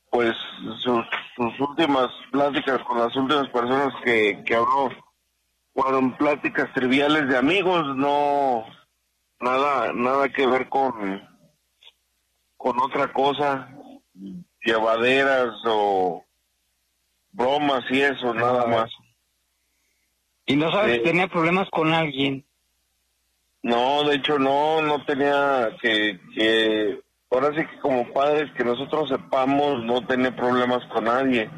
[0.10, 0.36] pues
[0.82, 4.89] sus, sus últimas pláticas con las últimas personas que, que habló
[5.73, 8.65] fueron pláticas triviales de amigos, no
[9.41, 11.21] nada, nada que ver con,
[12.56, 13.69] con otra cosa,
[14.63, 16.23] llevaderas o
[17.32, 18.89] bromas y eso, nada más.
[20.45, 22.46] ¿Y no sabes si tenía problemas con alguien?
[23.67, 29.10] No, de hecho no, no tenía que, que, ahora sí que como padres que nosotros
[29.10, 31.49] sepamos, no tenía problemas con nadie.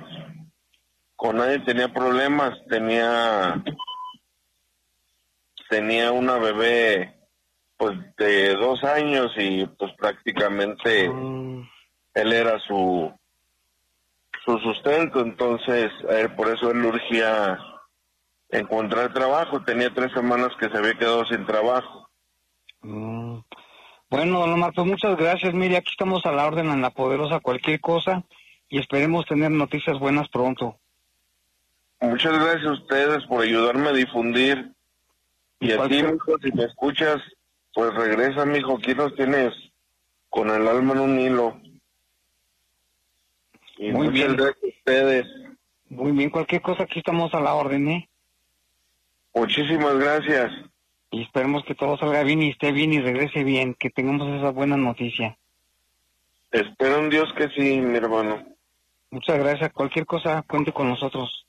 [1.16, 3.64] Con nadie tenía problemas, tenía,
[5.70, 7.16] tenía una bebé
[7.78, 13.14] pues de dos años y pues prácticamente él era su
[14.46, 15.92] su sustento, entonces
[16.36, 17.60] por eso él urgía
[18.50, 21.99] encontrar trabajo, tenía tres semanas que se había quedado sin trabajo.
[22.82, 23.40] Mm.
[24.10, 27.40] Bueno, don Omar, pues muchas gracias, mire, aquí estamos a la orden en la poderosa
[27.40, 28.24] cualquier cosa
[28.70, 30.80] y esperemos tener noticias buenas pronto.
[32.02, 34.72] Muchas gracias a ustedes por ayudarme a difundir.
[35.60, 37.22] Y, a ti, mijo, si me escuchas,
[37.74, 39.54] pues regresa, mijo, aquí nos tienes
[40.30, 41.62] con el alma en un hilo.
[43.78, 44.36] Y Muy muchas bien.
[44.38, 45.28] gracias a ustedes.
[45.90, 48.10] Muy bien, cualquier cosa aquí estamos a la orden, ¿eh?
[49.34, 50.52] Muchísimas gracias.
[51.12, 54.52] Y esperemos que todo salga bien y esté bien y regrese bien, que tengamos esa
[54.52, 55.38] buena noticia.
[56.52, 58.44] Espero en Dios que sí, mi hermano.
[59.12, 61.46] Muchas gracias, cualquier cosa cuente con nosotros.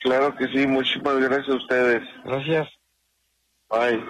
[0.00, 2.02] Claro que sí, muchísimas gracias a ustedes.
[2.24, 2.68] Gracias.
[3.68, 4.02] Bye.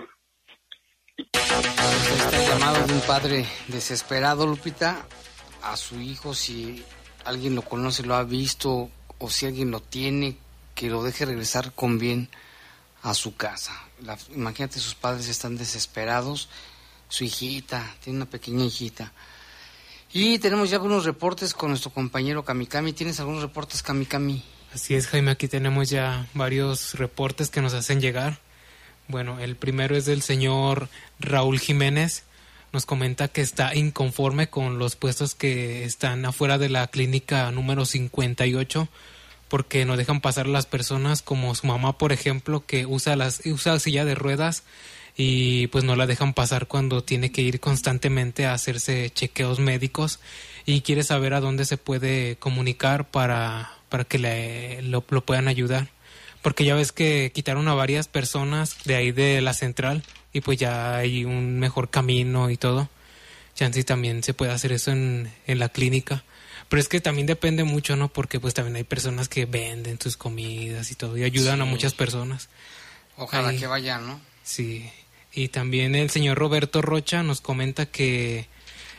[1.16, 5.04] Este llamado de un padre desesperado, Lupita,
[5.62, 6.84] a su hijo, si
[7.24, 10.36] alguien lo conoce, lo ha visto, o si alguien lo tiene,
[10.74, 12.28] que lo deje regresar con bien
[13.04, 13.72] a su casa.
[14.02, 16.48] La- imagínate, sus padres están desesperados,
[17.08, 19.12] su hijita, tiene una pequeña hijita.
[20.12, 22.92] Y tenemos ya algunos reportes con nuestro compañero Kamikami.
[22.92, 24.42] ¿Tienes algunos reportes, Kamikami?
[24.72, 28.40] Así es, Jaime, aquí tenemos ya varios reportes que nos hacen llegar.
[29.06, 30.88] Bueno, el primero es del señor
[31.20, 32.24] Raúl Jiménez.
[32.72, 37.84] Nos comenta que está inconforme con los puestos que están afuera de la clínica número
[37.84, 38.88] 58
[39.54, 43.78] porque no dejan pasar las personas como su mamá, por ejemplo, que usa las usa
[43.78, 44.64] silla de ruedas
[45.16, 50.18] y pues no la dejan pasar cuando tiene que ir constantemente a hacerse chequeos médicos
[50.66, 55.46] y quiere saber a dónde se puede comunicar para, para que le, lo, lo puedan
[55.46, 55.86] ayudar.
[56.42, 60.58] Porque ya ves que quitaron a varias personas de ahí de la central y pues
[60.58, 62.88] ya hay un mejor camino y todo.
[63.54, 66.24] Chancy también se puede hacer eso en, en la clínica.
[66.74, 68.08] Pero es que también depende mucho, ¿no?
[68.08, 71.94] Porque pues también hay personas que venden sus comidas y todo y ayudan a muchas
[71.94, 72.48] personas.
[73.16, 73.60] Ojalá Ahí.
[73.60, 74.20] que vayan, ¿no?
[74.42, 74.90] Sí.
[75.32, 78.48] Y también el señor Roberto Rocha nos comenta que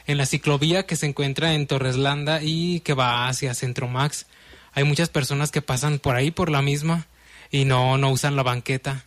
[0.07, 4.25] en la ciclovía que se encuentra en Torreslanda y que va hacia Centro Max,
[4.71, 7.07] hay muchas personas que pasan por ahí por la misma
[7.51, 9.03] y no, no usan la banqueta.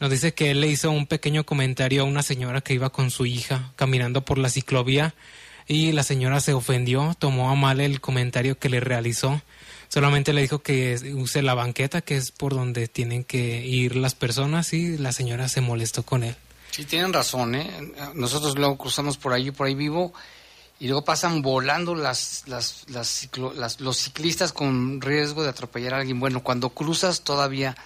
[0.00, 3.10] Nos dice que él le hizo un pequeño comentario a una señora que iba con
[3.10, 5.14] su hija caminando por la ciclovía
[5.66, 9.40] y la señora se ofendió, tomó a mal el comentario que le realizó.
[9.88, 14.14] Solamente le dijo que use la banqueta, que es por donde tienen que ir las
[14.14, 16.34] personas y la señora se molestó con él.
[16.70, 17.70] Sí, tienen razón, ¿eh?
[18.14, 20.14] Nosotros luego cruzamos por ahí, por ahí vivo,
[20.80, 25.92] y luego pasan volando las, las, las, ciclo- las- los ciclistas con riesgo de atropellar
[25.94, 26.18] a alguien.
[26.18, 27.76] Bueno, cuando cruzas todavía,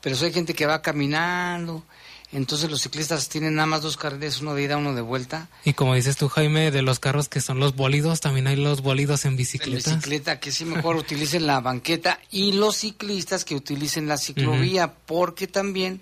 [0.00, 1.84] pero si hay gente que va caminando,
[2.32, 5.48] entonces los ciclistas tienen nada más dos carriles, uno de ida, uno de vuelta.
[5.64, 8.80] Y como dices tú, Jaime, de los carros que son los bólidos, también hay los
[8.80, 9.94] bólidos en En bicicletas.
[9.96, 15.46] bicicleta, que sí mejor utilicen la banqueta y los ciclistas que utilicen la ciclovía, porque
[15.46, 16.00] también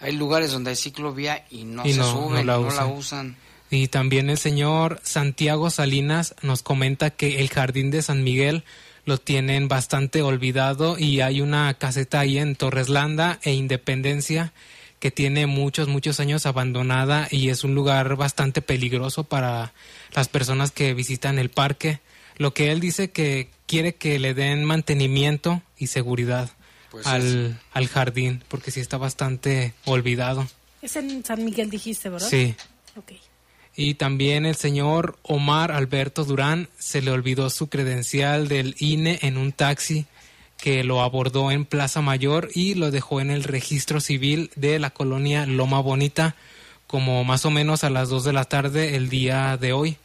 [0.00, 3.36] hay lugares donde hay ciclovía y no Y se no- suben, no no la usan.
[3.70, 8.62] Y también el señor Santiago Salinas nos comenta que el jardín de San Miguel
[9.04, 14.52] lo tienen bastante olvidado y hay una caseta ahí en Torreslanda e Independencia
[14.98, 19.72] que tiene muchos, muchos años abandonada y es un lugar bastante peligroso para
[20.14, 22.00] las personas que visitan el parque.
[22.36, 26.50] Lo que él dice que quiere que le den mantenimiento y seguridad
[26.90, 30.46] Pues al, al jardín porque sí está bastante olvidado.
[30.82, 32.28] Es en San Miguel, dijiste, ¿verdad?
[32.28, 32.54] Sí.
[32.96, 33.12] Ok.
[33.78, 39.36] Y también el señor Omar Alberto Durán se le olvidó su credencial del INE en
[39.36, 40.06] un taxi
[40.56, 44.90] que lo abordó en Plaza Mayor y lo dejó en el registro civil de la
[44.90, 46.36] colonia Loma Bonita
[46.86, 49.96] como más o menos a las 2 de la tarde el día de hoy.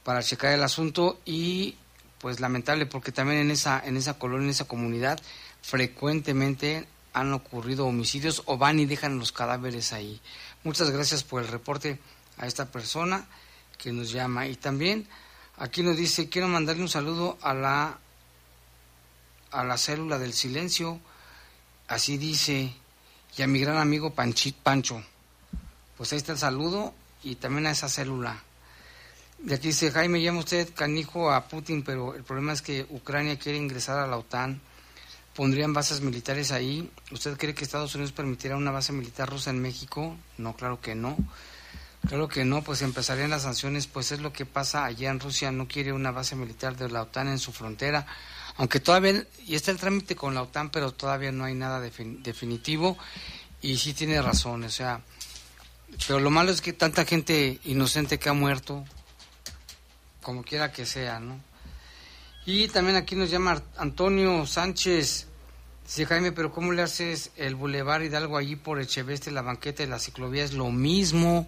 [0.04, 1.76] para checar el asunto y
[2.19, 5.19] pues lamentable porque también en esa en esa colonia, en esa comunidad
[5.62, 6.88] frecuentemente
[7.19, 10.21] han ocurrido homicidios o van y dejan los cadáveres ahí.
[10.63, 11.99] Muchas gracias por el reporte
[12.38, 13.25] a esta persona
[13.77, 15.08] que nos llama y también
[15.58, 17.97] aquí nos dice quiero mandarle un saludo a la
[19.51, 20.99] a la célula del silencio
[21.88, 22.73] así dice
[23.38, 25.01] y a mi gran amigo Panchi- Pancho
[25.95, 28.43] pues ahí está el saludo y también a esa célula
[29.39, 33.38] de aquí dice Jaime, llama usted canijo a Putin, pero el problema es que Ucrania
[33.38, 34.60] quiere ingresar a la OTAN.
[35.38, 36.91] ¿Pondrían bases militares ahí?
[37.12, 40.17] ¿Usted cree que Estados Unidos permitirá una base militar rusa en México?
[40.39, 41.15] No, claro que no.
[42.08, 45.52] Claro que no, pues empezarían las sanciones, pues es lo que pasa allá en Rusia,
[45.52, 48.08] no quiere una base militar de la OTAN en su frontera,
[48.56, 52.21] aunque todavía, y está el trámite con la OTAN, pero todavía no hay nada defin-
[52.23, 52.97] definitivo,
[53.62, 55.02] y sí tiene razón, o sea,
[56.08, 58.85] pero lo malo es que tanta gente inocente que ha muerto,
[60.23, 61.40] como quiera que sea, ¿no?
[62.46, 65.27] Y también aquí nos llama Antonio Sánchez.
[65.88, 69.88] Dice Jaime, pero ¿cómo le haces el Boulevard Hidalgo allí por Echeveste, la banqueta y
[69.88, 70.44] la ciclovía?
[70.44, 71.48] Es lo mismo.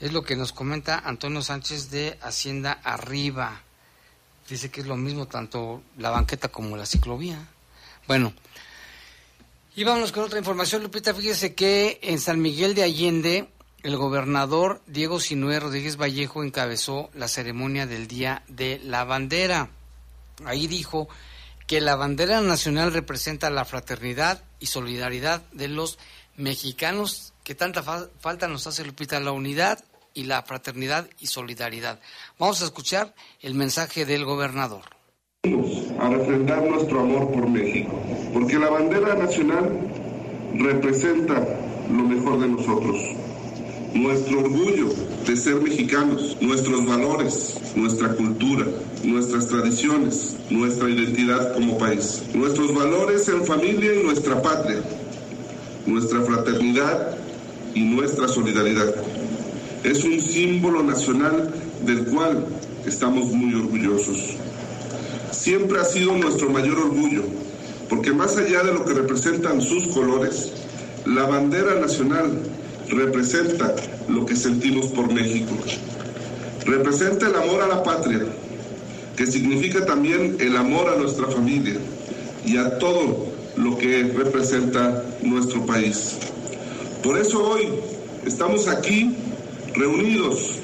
[0.00, 3.62] Es lo que nos comenta Antonio Sánchez de Hacienda Arriba.
[4.48, 7.38] Dice que es lo mismo tanto la banqueta como la ciclovía.
[8.08, 8.32] Bueno,
[9.76, 11.14] y vámonos con otra información, Lupita.
[11.14, 13.48] Fíjese que en San Miguel de Allende,
[13.84, 19.70] el gobernador Diego Sinué Rodríguez Vallejo encabezó la ceremonia del Día de la Bandera.
[20.44, 21.08] Ahí dijo
[21.68, 25.98] que la bandera nacional representa la fraternidad y solidaridad de los
[26.34, 32.00] mexicanos, que tanta falta nos hace Lupita, la unidad y la fraternidad y solidaridad.
[32.38, 34.84] Vamos a escuchar el mensaje del gobernador.
[36.00, 38.00] A refrendar nuestro amor por México,
[38.32, 39.70] porque la bandera nacional
[40.54, 41.34] representa
[41.90, 43.27] lo mejor de nosotros
[44.02, 44.88] nuestro orgullo
[45.26, 48.64] de ser mexicanos, nuestros valores, nuestra cultura,
[49.02, 54.80] nuestras tradiciones, nuestra identidad como país, nuestros valores en familia y nuestra patria,
[55.86, 57.16] nuestra fraternidad
[57.74, 58.94] y nuestra solidaridad.
[59.82, 61.52] Es un símbolo nacional
[61.84, 62.46] del cual
[62.86, 64.36] estamos muy orgullosos.
[65.32, 67.22] Siempre ha sido nuestro mayor orgullo,
[67.88, 70.52] porque más allá de lo que representan sus colores,
[71.04, 72.38] la bandera nacional
[72.90, 73.74] representa
[74.08, 75.54] lo que sentimos por México.
[76.64, 78.20] Representa el amor a la patria,
[79.16, 81.76] que significa también el amor a nuestra familia
[82.44, 83.26] y a todo
[83.56, 86.16] lo que representa nuestro país.
[87.02, 87.68] Por eso hoy
[88.26, 89.14] estamos aquí
[89.74, 90.56] reunidos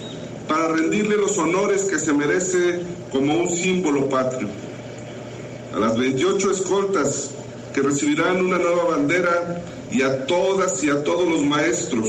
[0.48, 4.48] para rendirle los honores que se merece como un símbolo patrio.
[5.74, 7.30] A las 28 escoltas
[7.74, 9.64] que recibirán una nueva bandera
[9.94, 12.08] y a todas y a todos los maestros,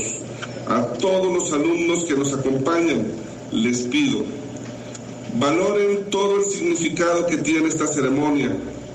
[0.66, 3.06] a todos los alumnos que nos acompañan,
[3.52, 4.24] les pido,
[5.38, 8.50] valoren todo el significado que tiene esta ceremonia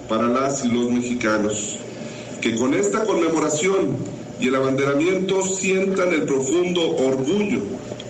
[0.10, 1.78] para las y los mexicanos,
[2.42, 3.96] que con esta conmemoración
[4.42, 7.62] y el abanderamiento sientan el profundo orgullo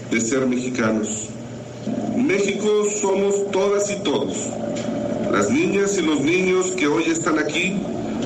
[0.10, 1.28] de ser mexicanos.
[2.18, 4.36] México somos todas y todos,
[5.32, 7.76] las niñas y los niños que hoy están aquí,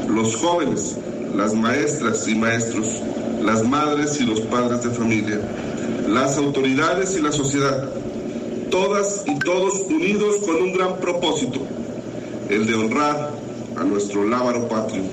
[0.07, 0.95] los jóvenes,
[1.36, 3.01] las maestras y maestros,
[3.41, 5.39] las madres y los padres de familia,
[6.07, 7.89] las autoridades y la sociedad,
[8.71, 11.59] todas y todos unidos con un gran propósito,
[12.49, 13.31] el de honrar
[13.77, 15.03] a nuestro lábaro patrio.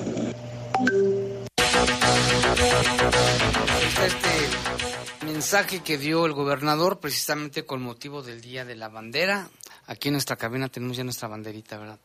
[4.05, 9.49] Este mensaje que dio el gobernador precisamente con motivo del Día de la Bandera.
[9.87, 11.99] Aquí en nuestra cabina tenemos ya nuestra banderita, ¿verdad?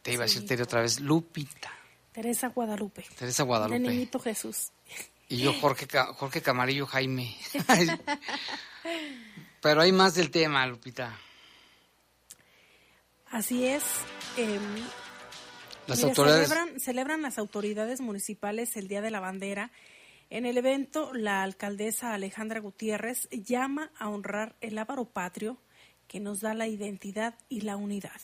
[0.00, 1.81] Te iba a decirte otra vez, Lupita.
[2.12, 3.04] Teresa Guadalupe.
[3.18, 3.78] Teresa Guadalupe.
[3.78, 4.72] De Niñito Jesús.
[5.28, 5.86] Y yo Jorge,
[6.16, 7.34] Jorge Camarillo Jaime.
[9.62, 11.16] Pero hay más del tema, Lupita.
[13.30, 13.82] Así es.
[14.36, 14.60] Em,
[15.86, 19.70] las autoridades celebran, celebran las autoridades municipales el Día de la Bandera.
[20.28, 25.56] En el evento, la alcaldesa Alejandra Gutiérrez llama a honrar el ávaro patrio
[26.08, 28.20] que nos da la identidad y la unidad.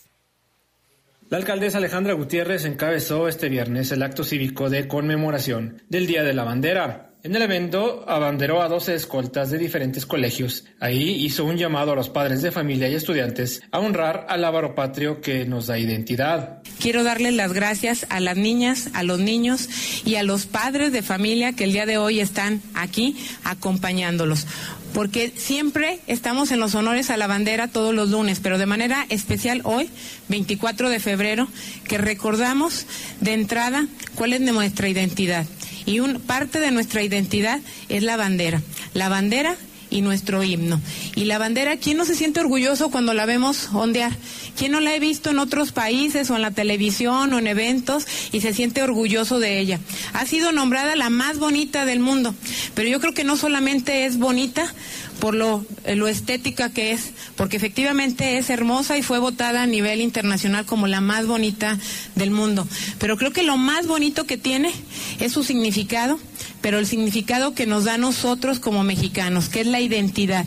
[1.31, 6.33] La alcaldesa Alejandra Gutiérrez encabezó este viernes el acto cívico de conmemoración del Día de
[6.33, 7.09] la Bandera.
[7.25, 10.64] En el evento abanderó a 12 escoltas de diferentes colegios.
[10.79, 14.77] Ahí hizo un llamado a los padres de familia y estudiantes a honrar al ávaro
[14.77, 16.62] patrio que nos da identidad.
[16.81, 19.69] Quiero darles las gracias a las niñas, a los niños
[20.07, 24.47] y a los padres de familia que el día de hoy están aquí acompañándolos
[24.93, 29.07] porque siempre estamos en los honores a la bandera todos los lunes, pero de manera
[29.09, 29.91] especial hoy,
[30.28, 31.49] 24 de febrero,
[31.84, 32.86] que recordamos
[33.20, 35.47] de entrada cuál es nuestra identidad.
[35.86, 38.62] Y un, parte de nuestra identidad es la bandera.
[38.95, 39.57] La bandera
[39.91, 40.80] y nuestro himno.
[41.14, 44.12] Y la bandera, ¿quién no se siente orgulloso cuando la vemos ondear?
[44.59, 48.09] ¿Quién no la ha visto en otros países o en la televisión o en eventos
[48.33, 49.79] y se siente orgulloso de ella?
[50.15, 52.35] Ha sido nombrada la más bonita del mundo,
[52.75, 54.75] pero yo creo que no solamente es bonita
[55.21, 59.67] por lo, eh, lo estética que es, porque efectivamente es hermosa y fue votada a
[59.67, 61.79] nivel internacional como la más bonita
[62.17, 62.67] del mundo.
[62.99, 64.73] Pero creo que lo más bonito que tiene
[65.21, 66.19] es su significado
[66.61, 70.45] pero el significado que nos da a nosotros como mexicanos, que es la identidad,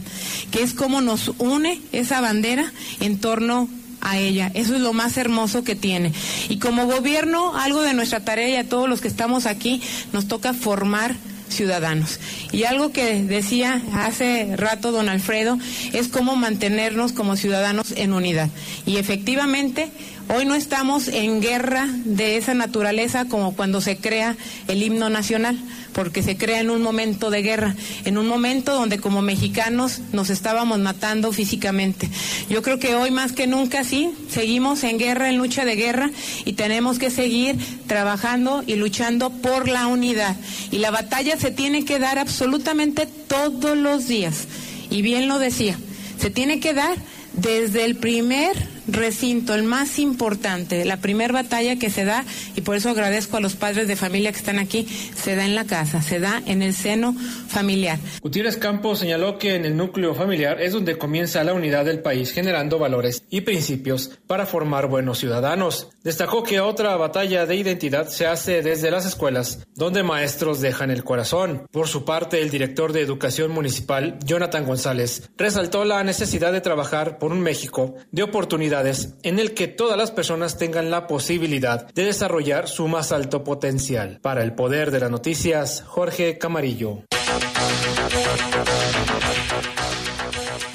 [0.52, 3.81] que es cómo nos une esa bandera en torno a
[4.18, 4.52] ella.
[4.54, 6.12] Eso es lo más hermoso que tiene.
[6.50, 9.82] Y como gobierno, algo de nuestra tarea y a todos los que estamos aquí,
[10.14, 11.16] nos toca formar
[11.52, 12.20] ciudadanos.
[12.52, 15.58] Y algo que decía hace rato don Alfredo
[15.94, 18.50] es cómo mantenernos como ciudadanos en unidad.
[18.86, 19.92] Y efectivamente,
[20.34, 25.58] hoy no estamos en guerra de esa naturaleza como cuando se crea el himno nacional
[25.94, 27.76] porque se crea en un momento de guerra,
[28.06, 32.10] en un momento donde como mexicanos nos estábamos matando físicamente.
[32.50, 36.10] Yo creo que hoy más que nunca sí, seguimos en guerra, en lucha de guerra
[36.46, 37.58] y tenemos que seguir
[37.88, 40.36] trabajando y luchando por la unidad.
[40.72, 44.48] Y la batalla se tiene que dar absolutamente todos los días.
[44.90, 45.78] Y bien lo decía,
[46.18, 46.96] se tiene que dar
[47.34, 52.26] desde el primer recinto, el más importante, la primera batalla que se da,
[52.56, 55.56] y por eso agradezco a los padres de familia que están aquí, se da en
[55.56, 57.16] la casa, se da en el seno
[57.48, 58.00] familiar.
[58.22, 62.32] Gutiérrez Campos señaló que en el núcleo familiar es donde comienza la unidad del país,
[62.32, 65.90] generando valores y principios para formar buenos ciudadanos.
[66.04, 71.04] Destacó que otra batalla de identidad se hace desde las escuelas, donde maestros dejan el
[71.04, 71.68] corazón.
[71.72, 77.18] Por su parte, el director de Educación Municipal, Jonathan González, resaltó la necesidad de trabajar
[77.20, 82.06] por un México de oportunidades en el que todas las personas tengan la posibilidad de
[82.06, 84.20] desarrollar su más alto potencial.
[84.22, 87.04] Para el poder de las noticias, Jorge Camarillo.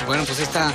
[0.07, 0.75] Bueno, pues esta,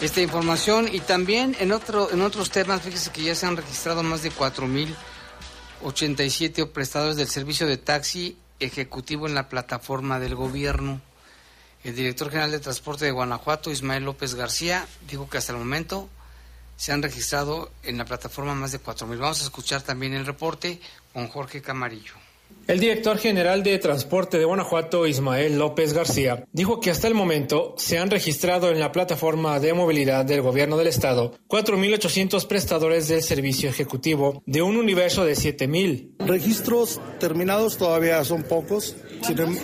[0.00, 4.02] esta información y también en, otro, en otros temas, fíjese que ya se han registrado
[4.02, 11.00] más de 4.087 prestadores del servicio de taxi ejecutivo en la plataforma del gobierno.
[11.84, 16.08] El director general de Transporte de Guanajuato, Ismael López García, dijo que hasta el momento
[16.78, 19.18] se han registrado en la plataforma más de 4.000.
[19.18, 20.80] Vamos a escuchar también el reporte
[21.12, 22.14] con Jorge Camarillo.
[22.68, 27.74] El director general de Transporte de Guanajuato, Ismael López García, dijo que hasta el momento
[27.78, 33.22] se han registrado en la plataforma de movilidad del gobierno del estado 4.800 prestadores del
[33.22, 36.16] servicio ejecutivo de un universo de 7.000.
[36.26, 38.96] Registros terminados todavía son pocos.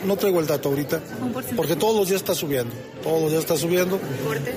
[0.06, 1.02] No traigo el dato ahorita,
[1.56, 4.00] porque todos los días está subiendo, todos los días está subiendo.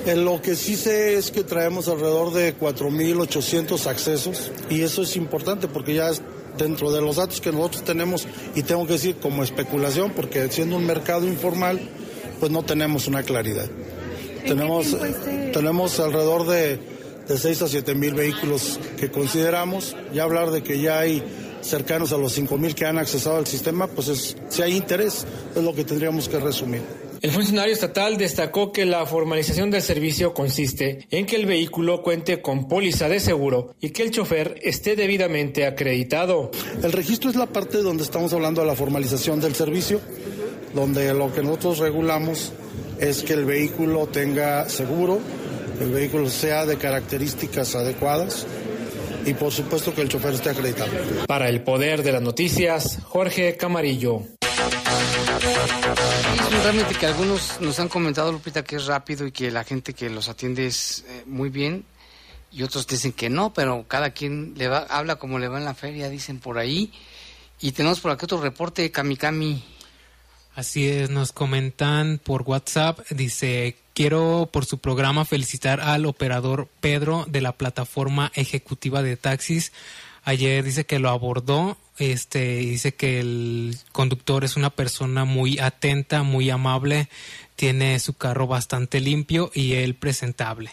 [0.06, 5.16] En lo que sí sé es que traemos alrededor de 4.800 accesos y eso es
[5.16, 6.10] importante porque ya
[6.58, 10.76] dentro de los datos que nosotros tenemos, y tengo que decir como especulación, porque siendo
[10.76, 11.80] un mercado informal,
[12.40, 13.68] pues no tenemos una claridad.
[14.46, 14.96] Tenemos,
[15.52, 16.78] tenemos alrededor de,
[17.28, 21.22] de 6 a 7 mil vehículos que consideramos, ya hablar de que ya hay
[21.60, 25.26] cercanos a los 5 mil que han accesado al sistema, pues es, si hay interés,
[25.54, 26.82] es lo que tendríamos que resumir.
[27.20, 32.40] El funcionario estatal destacó que la formalización del servicio consiste en que el vehículo cuente
[32.40, 36.52] con póliza de seguro y que el chofer esté debidamente acreditado.
[36.82, 40.00] El registro es la parte donde estamos hablando de la formalización del servicio,
[40.74, 42.52] donde lo que nosotros regulamos
[43.00, 45.18] es que el vehículo tenga seguro,
[45.80, 48.46] el vehículo sea de características adecuadas
[49.26, 50.92] y por supuesto que el chofer esté acreditado.
[51.26, 54.22] Para el poder de las noticias, Jorge Camarillo.
[56.58, 59.94] Es realmente que algunos nos han comentado, Lupita, que es rápido y que la gente
[59.94, 61.84] que los atiende es eh, muy bien
[62.50, 65.64] y otros dicen que no, pero cada quien le va, habla como le va en
[65.64, 66.92] la feria, dicen por ahí.
[67.60, 69.62] Y tenemos por aquí otro reporte, Kamikami.
[70.56, 77.24] Así es, nos comentan por WhatsApp, dice, quiero por su programa felicitar al operador Pedro
[77.28, 79.70] de la plataforma ejecutiva de taxis.
[80.24, 86.22] Ayer dice que lo abordó, este, dice que el conductor es una persona muy atenta,
[86.22, 87.08] muy amable,
[87.56, 90.70] tiene su carro bastante limpio y él presentable.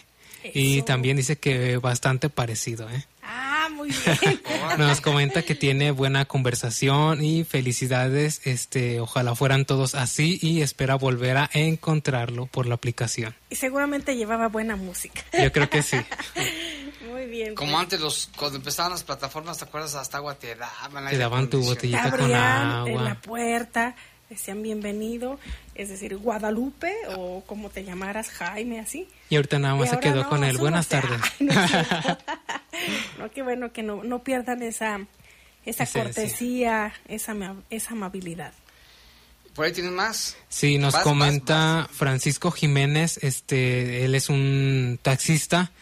[0.54, 3.04] Y también dice que bastante parecido, ¿eh?
[3.22, 4.40] Ah, muy bien.
[4.78, 8.40] Nos comenta que tiene buena conversación y felicidades.
[8.44, 13.34] Este, ojalá fueran todos así y espera volver a encontrarlo por la aplicación.
[13.50, 15.22] Y seguramente llevaba buena música.
[15.32, 15.96] Yo creo que sí.
[17.10, 17.54] Muy bien.
[17.54, 19.94] Como antes, los, cuando empezaban las plataformas, ¿te acuerdas?
[19.94, 21.08] Hasta agua te daban.
[21.08, 22.90] Te daban tu botellita con agua.
[22.90, 23.94] en la puerta,
[24.28, 25.38] decían bienvenido,
[25.74, 29.08] es decir, Guadalupe o como te llamaras, Jaime, así.
[29.30, 30.58] Y ahorita nada más se quedó con él.
[30.58, 31.20] Buenas tardes.
[33.18, 35.00] no, qué bueno que no, no pierdan esa,
[35.64, 37.34] esa cortesía, esa,
[37.70, 38.52] esa amabilidad.
[39.56, 40.36] ¿Por ahí tienes más?
[40.50, 45.72] Sí, nos comenta Francisco Jiménez, este, él es un taxista,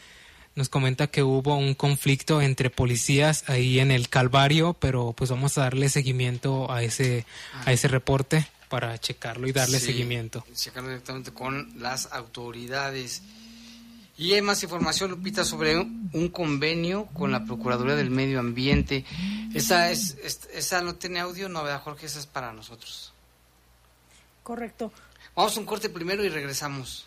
[0.54, 5.58] nos comenta que hubo un conflicto entre policías ahí en el Calvario, pero pues vamos
[5.58, 7.26] a darle seguimiento a ese,
[7.64, 10.44] a ese reporte para checarlo y darle Sí, seguimiento.
[10.54, 13.22] Checarlo directamente con las autoridades.
[14.16, 19.04] Y hay más información, Lupita, sobre un, convenio con la Procuraduría del Medio Ambiente.
[19.54, 22.06] Esa, es, es- esa no tiene audio, no, ¿verdad, Jorge?
[22.06, 23.12] Esa es para nosotros.
[24.44, 24.92] Correcto.
[25.34, 27.06] Vamos a un corte primero y regresamos.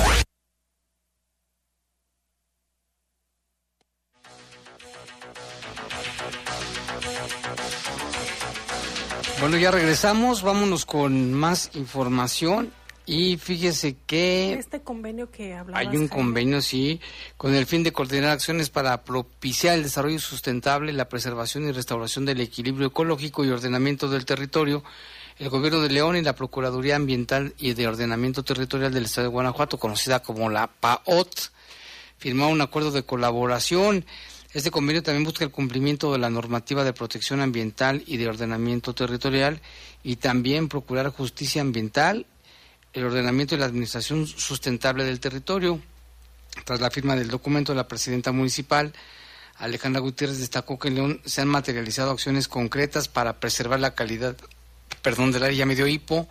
[9.41, 12.73] Bueno, ya regresamos, vámonos con más información.
[13.05, 14.55] Y fíjese que...
[14.55, 17.01] Este convenio que hablabas, Hay un convenio, sí,
[17.37, 22.25] con el fin de coordinar acciones para propiciar el desarrollo sustentable, la preservación y restauración
[22.25, 24.85] del equilibrio ecológico y ordenamiento del territorio.
[25.39, 29.33] El Gobierno de León y la Procuraduría Ambiental y de Ordenamiento Territorial del Estado de
[29.33, 31.51] Guanajuato, conocida como la PAOT,
[32.19, 34.05] firmaron un acuerdo de colaboración.
[34.53, 38.95] Este convenio también busca el cumplimiento de la normativa de protección ambiental y de ordenamiento
[38.95, 39.61] territorial
[40.05, 42.27] y también procurar justicia ambiental,
[42.93, 45.81] el ordenamiento y la administración sustentable del territorio.
[46.65, 48.93] Tras la firma del documento, la presidenta municipal,
[49.57, 54.37] Alejandra Gutiérrez, destacó que en León se han materializado acciones concretas para preservar la calidad
[55.03, 56.29] perdón, del área medio hipo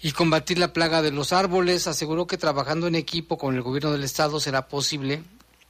[0.00, 1.86] y combatir la plaga de los árboles.
[1.86, 5.22] Aseguró que trabajando en equipo con el gobierno del estado será posible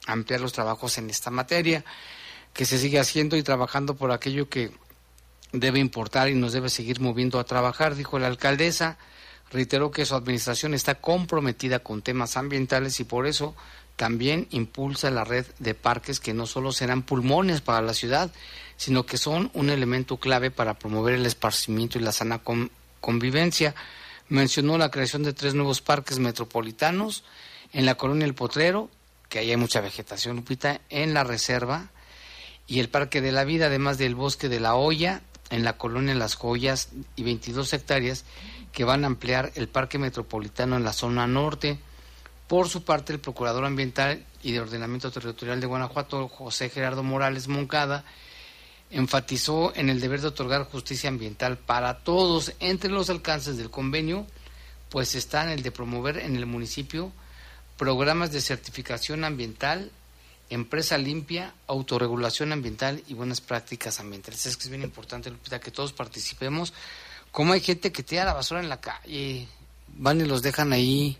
[0.05, 1.85] ampliar los trabajos en esta materia,
[2.53, 4.71] que se sigue haciendo y trabajando por aquello que
[5.51, 8.97] debe importar y nos debe seguir moviendo a trabajar, dijo la alcaldesa.
[9.51, 13.55] Reiteró que su administración está comprometida con temas ambientales y por eso
[13.95, 18.31] también impulsa la red de parques que no solo serán pulmones para la ciudad,
[18.77, 22.71] sino que son un elemento clave para promover el esparcimiento y la sana con-
[23.01, 23.75] convivencia.
[24.29, 27.23] Mencionó la creación de tres nuevos parques metropolitanos
[27.73, 28.89] en la colonia El Potrero,
[29.27, 31.89] que ahí hay mucha vegetación, Lupita, en la reserva,
[32.67, 36.13] y el Parque de la Vida, además del Bosque de la Hoya, en la colonia
[36.15, 38.23] Las Joyas, y 22 hectáreas
[38.71, 41.79] que van a ampliar el Parque Metropolitano en la zona norte.
[42.47, 47.47] Por su parte, el Procurador Ambiental y de Ordenamiento Territorial de Guanajuato, José Gerardo Morales
[47.47, 48.03] Moncada,
[48.91, 52.53] enfatizó en el deber de otorgar justicia ambiental para todos.
[52.59, 54.25] Entre los alcances del convenio,
[54.89, 57.11] pues están el de promover en el municipio
[57.77, 59.91] programas de certificación ambiental,
[60.49, 64.45] empresa limpia, autorregulación ambiental y buenas prácticas ambientales.
[64.45, 66.73] Es que es bien importante, que todos participemos.
[67.31, 69.47] Como hay gente que tira la basura en la calle,
[69.87, 71.17] van y los dejan ahí.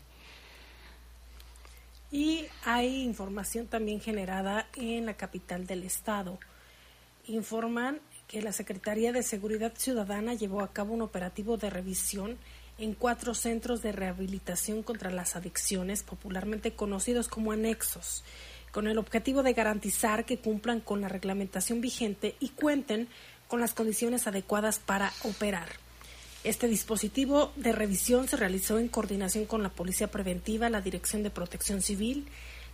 [2.12, 6.39] Y hay información también generada en la capital del estado.
[7.28, 12.38] Informan que la Secretaría de Seguridad Ciudadana llevó a cabo un operativo de revisión
[12.80, 18.24] en cuatro centros de rehabilitación contra las adicciones, popularmente conocidos como anexos,
[18.72, 23.07] con el objetivo de garantizar que cumplan con la reglamentación vigente y cuenten
[23.47, 25.68] con las condiciones adecuadas para operar.
[26.46, 31.30] Este dispositivo de revisión se realizó en coordinación con la Policía Preventiva, la Dirección de
[31.30, 32.28] Protección Civil,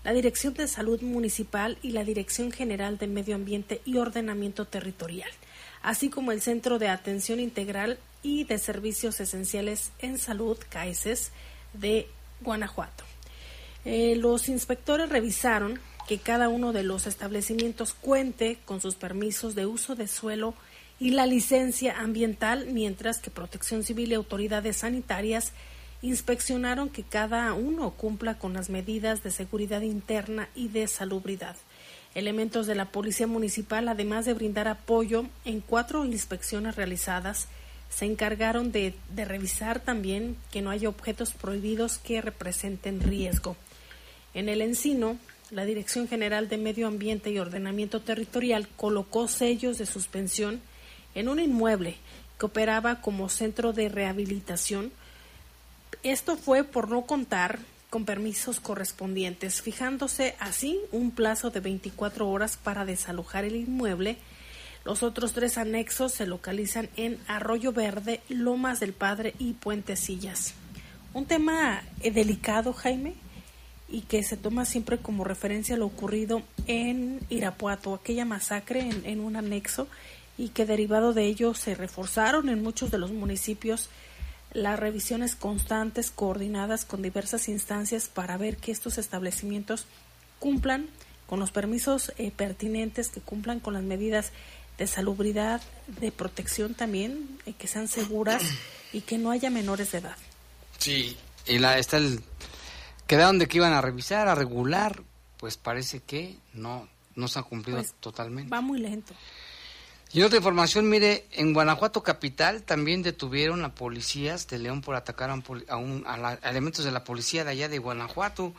[0.03, 5.31] la Dirección de Salud Municipal y la Dirección General de Medio Ambiente y Ordenamiento Territorial,
[5.81, 11.31] así como el Centro de Atención Integral y de Servicios Esenciales en Salud, CAESES,
[11.73, 12.07] de
[12.41, 13.03] Guanajuato.
[13.83, 19.65] Eh, los inspectores revisaron que cada uno de los establecimientos cuente con sus permisos de
[19.65, 20.53] uso de suelo
[20.99, 25.51] y la licencia ambiental, mientras que Protección Civil y autoridades sanitarias
[26.01, 31.55] inspeccionaron que cada uno cumpla con las medidas de seguridad interna y de salubridad.
[32.13, 37.47] Elementos de la Policía Municipal, además de brindar apoyo en cuatro inspecciones realizadas,
[37.89, 43.55] se encargaron de, revisar también que no haya objetos prohibidos que representen riesgo.
[44.33, 45.17] En el encino,
[45.51, 50.61] la Dirección General de Medio Ambiente y Ordenamiento Territorial colocó sellos de suspensión
[51.15, 51.97] en un inmueble
[52.37, 54.91] que operaba como centro de rehabilitación.
[56.03, 57.59] Esto fue por no contar
[57.89, 64.17] con permisos correspondientes, fijándose así un plazo de 24 horas para desalojar el inmueble.
[64.83, 70.53] Los otros tres anexos se localizan en Arroyo Verde, Lomas del Padre y Puentecillas.
[71.13, 73.13] Un tema eh, delicado, Jaime,
[73.87, 79.21] y que se toma siempre como referencia lo ocurrido en Irapuato, aquella masacre en, en
[79.21, 79.87] un anexo
[80.37, 83.89] y que derivado de ello se reforzaron en muchos de los municipios
[84.53, 89.85] las revisiones constantes coordinadas con diversas instancias para ver que estos establecimientos
[90.39, 90.87] cumplan
[91.27, 94.31] con los permisos eh, pertinentes, que cumplan con las medidas
[94.77, 95.61] de salubridad,
[95.99, 98.43] de protección también, eh, que sean seguras
[98.93, 100.17] y que no haya menores de edad.
[100.77, 101.17] Sí,
[101.47, 102.21] y la, está el...
[103.07, 105.03] Quedaron de que iban a revisar, a regular,
[105.37, 108.49] pues parece que no, no se han cumplido Pues, totalmente.
[108.49, 109.13] Va muy lento.
[110.15, 115.29] Y otra información, mire, en Guanajuato capital también detuvieron a policías de León por atacar
[115.29, 118.53] a, un a un- a la- elementos de la policía de allá de Guanajuato.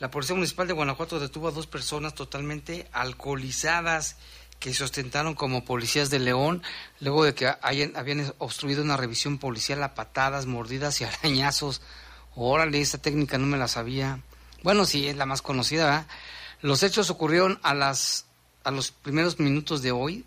[0.00, 4.16] La Policía Municipal de Guanajuato detuvo a dos personas totalmente alcoholizadas
[4.58, 6.64] que se ostentaron como policías de León
[6.98, 11.80] luego de que hayan, habían obstruido una revisión policial a patadas, mordidas y arañazos.
[12.34, 14.18] Órale, esa técnica no me la sabía.
[14.64, 15.84] Bueno, sí, es la más conocida.
[15.84, 16.06] ¿verdad?
[16.60, 18.26] Los hechos ocurrieron a las
[18.64, 20.24] a los primeros minutos de hoy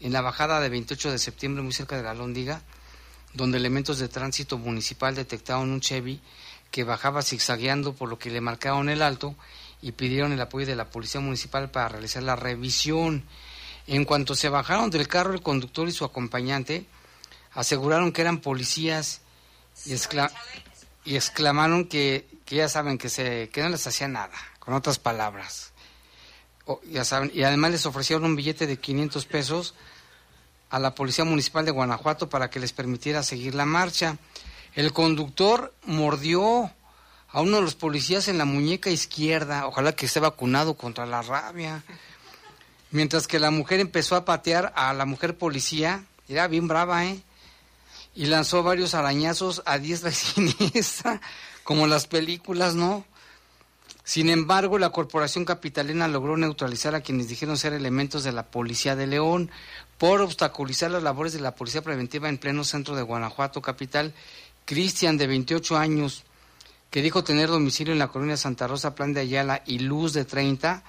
[0.00, 2.62] en la bajada de 28 de septiembre, muy cerca de la Lóndiga,
[3.34, 6.20] donde elementos de tránsito municipal detectaron un Chevy
[6.70, 9.34] que bajaba zigzagueando, por lo que le marcaron el alto
[9.82, 13.24] y pidieron el apoyo de la Policía Municipal para realizar la revisión.
[13.86, 16.86] En cuanto se bajaron del carro, el conductor y su acompañante
[17.52, 19.20] aseguraron que eran policías
[19.84, 19.94] y,
[21.14, 25.69] exclamaron que, que, ya saben que, se, que no les hacía nada, con otras palabras.
[26.84, 29.74] Y además les ofrecieron un billete de 500 pesos
[30.70, 34.18] a la Policía Municipal de Guanajuato para que les permitiera seguir la marcha.
[34.74, 36.70] El conductor mordió
[37.32, 41.22] a uno de los policías en la muñeca izquierda, ojalá que esté vacunado contra la
[41.22, 41.82] rabia.
[42.90, 47.22] Mientras que la mujer empezó a patear a la mujer policía, era bien brava, ¿eh?
[48.14, 51.20] Y lanzó varios arañazos a diestra y siniestra,
[51.62, 53.04] como las películas, ¿no?
[54.10, 58.96] Sin embargo, la Corporación Capitalina logró neutralizar a quienes dijeron ser elementos de la Policía
[58.96, 59.52] de León
[59.98, 64.12] por obstaculizar las labores de la Policía Preventiva en pleno centro de Guanajuato, capital.
[64.64, 66.24] Cristian, de 28 años,
[66.90, 70.24] que dijo tener domicilio en la colonia Santa Rosa, Plan de Ayala y Luz de
[70.24, 70.82] 30,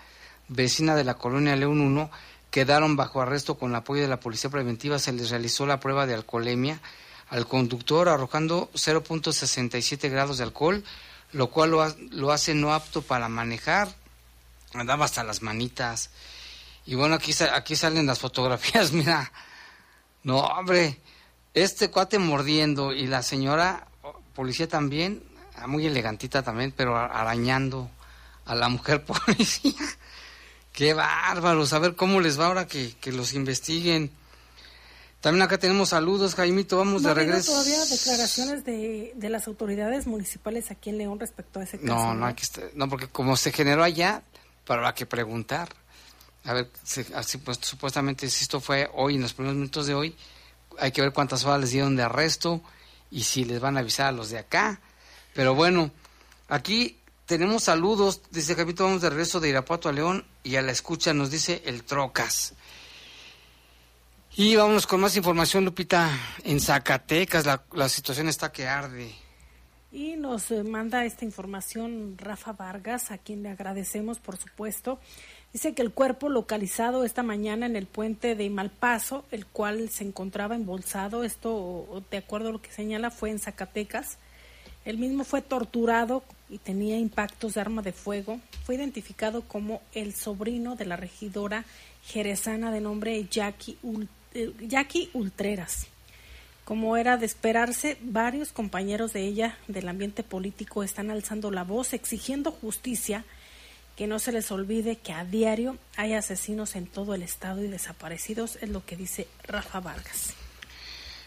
[0.47, 2.09] vecina de la colonia León 1,
[2.49, 4.97] quedaron bajo arresto con el apoyo de la Policía Preventiva.
[4.97, 6.82] Se les realizó la prueba de alcoholemia
[7.30, 10.84] al conductor arrojando 0.67 grados de alcohol,
[11.34, 13.93] lo cual lo, lo, hace no apto para manejar.
[14.73, 16.09] Andaba hasta las manitas.
[16.86, 19.32] Y bueno, aquí, aquí salen las fotografías, mira.
[20.23, 20.99] No, hombre,
[21.53, 23.88] este cuate mordiendo y la señora
[24.34, 25.23] policía también,
[25.61, 27.88] Ah, muy elegantita también, pero arañando
[28.45, 29.73] a la mujer policía.
[30.73, 34.11] Qué bárbaros, a ver cómo les va ahora que, los investiguen.
[35.22, 37.51] También acá tenemos saludos, Jaimito, vamos de regreso.
[37.51, 41.93] todavía declaraciones de, de, las autoridades municipales aquí en León respecto a ese caso?
[41.93, 42.43] No, no, Aquí
[42.74, 44.24] no porque como se generó allá,
[44.67, 45.69] habrá que preguntar.
[46.43, 46.69] A ver,
[47.15, 50.15] así pues, supuestamente si esto fue hoy, en los primeros minutos de hoy,
[50.80, 52.61] hay que ver cuántas horas les dieron de arresto
[53.11, 54.82] y si les van a avisar a los de acá
[55.34, 55.91] pero bueno,
[56.49, 58.22] aquí tenemos saludos.
[58.32, 61.61] Dice Capito, vamos de regreso de Irapuato a León y a la escucha nos dice
[61.65, 62.53] el Trocas.
[64.38, 66.09] Y vámonos con más información, Lupita.
[66.43, 69.13] En Zacatecas la, la situación está que arde.
[69.91, 74.99] Y nos eh, manda esta información Rafa Vargas, a quien le agradecemos, por supuesto.
[75.51, 80.05] Dice que el cuerpo localizado esta mañana en el puente de Malpaso, el cual se
[80.05, 84.17] encontraba embolsado, esto de acuerdo a lo que señala, fue en Zacatecas,
[84.86, 88.39] el mismo fue torturado y tenía impactos de arma de fuego.
[88.63, 91.65] Fue identificado como el sobrino de la regidora
[92.03, 94.07] jerezana de nombre Jackie, eh,
[94.61, 95.88] Jackie Ultreras.
[96.63, 101.93] Como era de esperarse, varios compañeros de ella del ambiente político están alzando la voz
[101.93, 103.25] exigiendo justicia,
[103.97, 107.67] que no se les olvide que a diario hay asesinos en todo el estado y
[107.67, 110.34] desaparecidos, es lo que dice Rafa Vargas.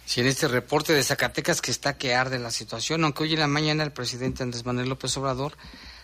[0.07, 3.41] Si en este reporte de Zacatecas que está que arde la situación, aunque hoy en
[3.41, 5.57] la mañana el presidente Andrés Manuel López Obrador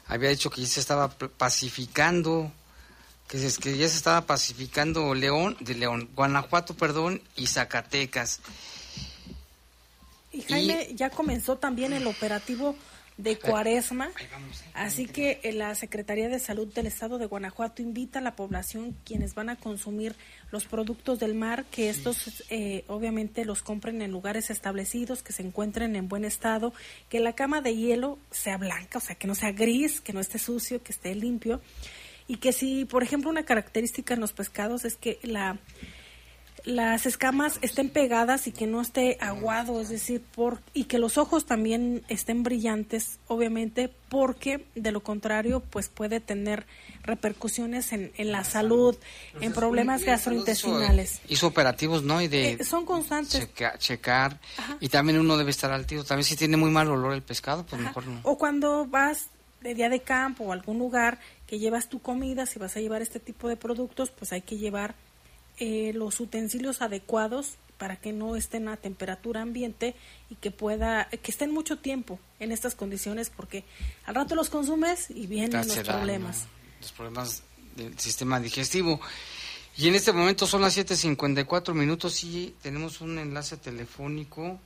[0.07, 2.51] había dicho que ya se estaba pacificando,
[3.31, 8.41] que, que ya se estaba pacificando León, de León, Guanajuato, perdón, y Zacatecas.
[10.33, 12.75] Y Jaime, ya comenzó también el operativo
[13.17, 14.11] de Cuaresma.
[14.75, 18.97] Así que eh, la Secretaría de Salud del Estado de Guanajuato invita a la población
[19.05, 20.17] quienes van a consumir
[20.51, 25.43] los productos del mar, que estos eh, obviamente los compren en lugares establecidos, que se
[25.43, 26.73] encuentren en buen estado,
[27.09, 30.21] que la cama de hielo sea blanca, o sea, que no sea gris, que no
[30.21, 31.61] esté sucio, que esté limpio.
[32.31, 35.59] Y que si, por ejemplo, una característica en los pescados es que la
[36.65, 41.19] las escamas estén pegadas y que no esté aguado, es decir, por y que los
[41.19, 46.67] ojos también estén brillantes, obviamente, porque de lo contrario, pues puede tener
[47.03, 48.97] repercusiones en, en la salud,
[49.41, 51.21] en problemas gastrointestinales.
[51.29, 52.21] Hizo operativos, ¿no?
[52.21, 53.49] Y de eh, son constantes.
[53.79, 54.39] checar
[54.79, 56.05] y también uno debe estar al tiro.
[56.05, 58.21] También si tiene muy mal olor el pescado, pues mejor no.
[58.23, 61.19] O cuando vas de día de campo o algún lugar
[61.51, 64.57] que llevas tu comida, si vas a llevar este tipo de productos, pues hay que
[64.57, 64.95] llevar
[65.59, 69.97] eh, los utensilios adecuados para que no estén a temperatura ambiente
[70.31, 73.65] y que pueda que estén mucho tiempo en estas condiciones porque
[74.07, 76.45] al rato los consumes y vienen los problemas.
[76.81, 77.43] Los problemas
[77.75, 79.01] del sistema digestivo.
[79.77, 84.61] Y en este momento son las 7:54 minutos y tenemos un enlace telefónico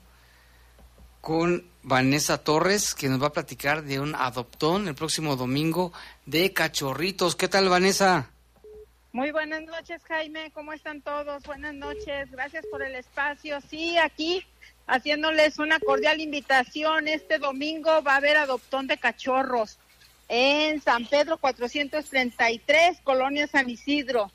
[1.25, 5.91] con Vanessa Torres que nos va a platicar de un adoptón el próximo domingo
[6.27, 8.31] de cachorritos ¿qué tal Vanessa?
[9.13, 10.51] Muy buenas noches, Jaime.
[10.53, 11.45] ¿Cómo están todos?
[11.45, 12.31] Buenas noches.
[12.33, 13.61] Gracias por el espacio.
[13.71, 14.45] Sí, aquí
[14.87, 17.07] haciéndoles una cordial invitación.
[17.07, 19.79] Este domingo va a haber adoptón de cachorros
[20.29, 24.33] en San Pedro 433, Colonia San Isidro.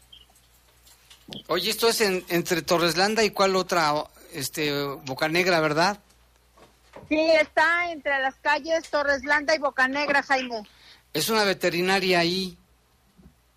[1.47, 3.93] Oye, esto es entre Torreslanda y cuál otra,
[4.33, 4.71] este,
[5.03, 5.99] Bocanegra, ¿verdad?
[7.09, 10.63] Sí, está entre las calles Torreslanda y Bocanegra, Jaime.
[11.11, 12.55] Es una veterinaria ahí.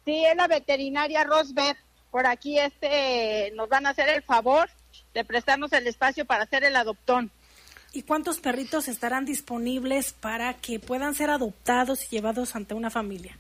[0.07, 1.77] Sí, es la veterinaria Rosbeth.
[2.11, 4.69] Por aquí este nos van a hacer el favor
[5.15, 7.31] de prestarnos el espacio para hacer el adoptón.
[7.93, 13.37] ¿Y cuántos perritos estarán disponibles para que puedan ser adoptados y llevados ante una familia?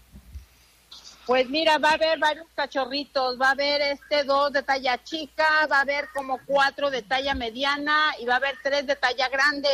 [1.24, 5.66] Pues mira, va a haber varios cachorritos, va a haber este dos de talla chica,
[5.70, 9.28] va a haber como cuatro de talla mediana y va a haber tres de talla
[9.28, 9.68] grande.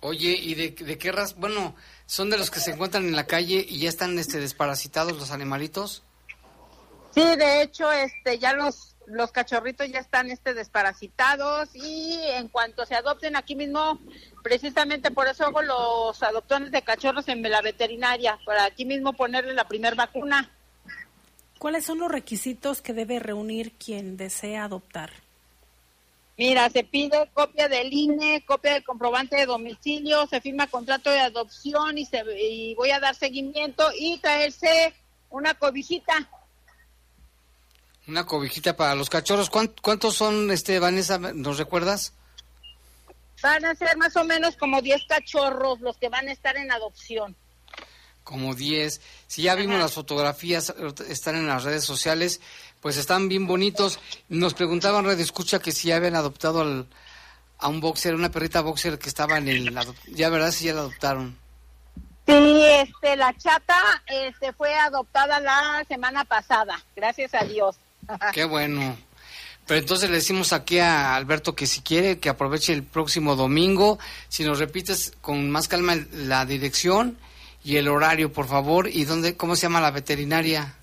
[0.00, 1.34] Oye, ¿y de, qué raza?
[1.38, 1.74] Bueno,
[2.06, 5.30] ¿son de los que se encuentran en la calle y ya están este, desparasitados los
[5.30, 6.02] animalitos?
[7.14, 12.86] Sí, de hecho, este, ya los, los cachorritos ya están este, desparasitados y en cuanto
[12.86, 14.00] se adopten aquí mismo,
[14.42, 19.52] precisamente por eso hago los adoptones de cachorros en la veterinaria, para aquí mismo ponerle
[19.52, 20.50] la primer vacuna.
[21.58, 25.10] ¿Cuáles son los requisitos que debe reunir quien desea adoptar?
[26.40, 31.20] Mira, se pide copia del INE, copia del comprobante de domicilio, se firma contrato de
[31.20, 34.94] adopción y, se, y voy a dar seguimiento y traerse
[35.28, 36.30] una cobijita.
[38.08, 39.50] Una cobijita para los cachorros.
[39.50, 42.14] ¿Cuántos son, este Vanessa, nos recuerdas?
[43.42, 46.72] Van a ser más o menos como 10 cachorros los que van a estar en
[46.72, 47.36] adopción.
[48.24, 48.98] Como 10.
[49.26, 50.72] Si ya vimos las fotografías,
[51.06, 52.40] están en las redes sociales
[52.80, 53.98] pues están bien bonitos.
[54.28, 56.86] Nos preguntaban Red Escucha que si habían adoptado
[57.58, 59.76] a un boxer, una perrita boxer que estaba en el...
[60.08, 60.50] Ya, ¿verdad?
[60.50, 61.36] Si ya la adoptaron.
[62.26, 63.76] Sí, este, la chata
[64.06, 67.76] este, fue adoptada la semana pasada, gracias a Dios.
[68.32, 68.96] Qué bueno.
[69.66, 73.98] Pero entonces le decimos aquí a Alberto que si quiere que aproveche el próximo domingo,
[74.28, 77.18] si nos repites con más calma la dirección
[77.62, 80.74] y el horario, por favor, y dónde, cómo se llama la veterinaria.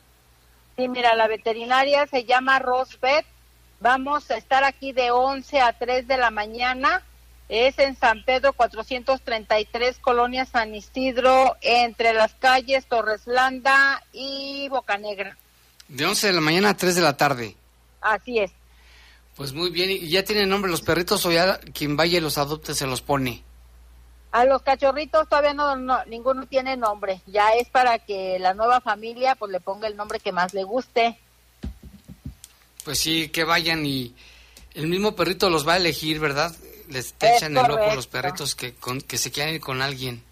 [0.77, 3.25] Sí, mira, la veterinaria se llama Rosbeth.
[3.79, 7.03] Vamos a estar aquí de 11 a 3 de la mañana.
[7.49, 15.35] Es en San Pedro 433, Colonia San Isidro, entre las calles Torreslanda y Bocanegra.
[15.87, 17.55] De 11 de la mañana a 3 de la tarde.
[18.01, 18.51] Así es.
[19.35, 19.89] Pues muy bien.
[19.89, 23.01] ¿Y ya tienen nombre los perritos o ya quien vaya y los adopte se los
[23.01, 23.43] pone?
[24.31, 25.75] A los cachorritos todavía no,
[26.05, 27.21] ninguno tiene nombre.
[27.27, 30.63] Ya es para que la nueva familia pues le ponga el nombre que más le
[30.63, 31.17] guste.
[32.83, 34.13] Pues sí, que vayan y
[34.73, 36.55] el mismo perrito los va a elegir, ¿verdad?
[36.89, 38.75] Les echan el ojo los perritos que,
[39.07, 40.23] que se quieran ir con alguien.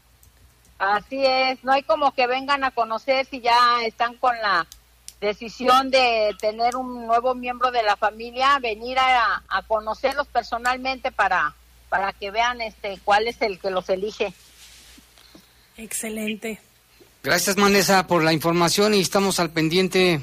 [0.77, 4.67] Así es, no hay como que vengan a conocer si ya están con la
[5.21, 11.55] decisión de tener un nuevo miembro de la familia, venir a conocerlos personalmente para
[11.89, 14.33] para que vean este cuál es el que los elige.
[15.77, 16.59] Excelente.
[17.23, 20.21] Gracias, Manesa, por la información y estamos al pendiente.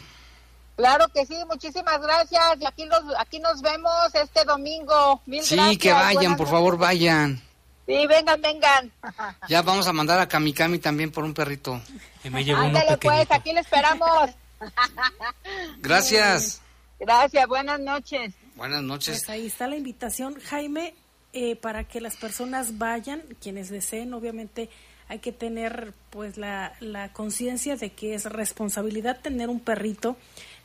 [0.76, 2.42] Claro que sí, muchísimas gracias.
[2.60, 5.20] Y aquí, los, aquí nos vemos este domingo.
[5.26, 7.42] Mil sí, que vayan, por favor, vayan.
[7.86, 8.92] Sí, vengan, vengan.
[9.48, 11.80] Ya vamos a mandar a Kamikami también por un perrito.
[12.24, 14.30] me Ándale, pues, aquí le esperamos.
[15.78, 16.60] Gracias.
[17.00, 18.32] Gracias, buenas noches.
[18.54, 19.24] Buenas noches.
[19.24, 20.94] Pues ahí está la invitación, Jaime.
[21.34, 24.68] Eh, para que las personas vayan, quienes deseen, obviamente
[25.08, 30.16] hay que tener pues la, la conciencia de que es responsabilidad tener un perrito.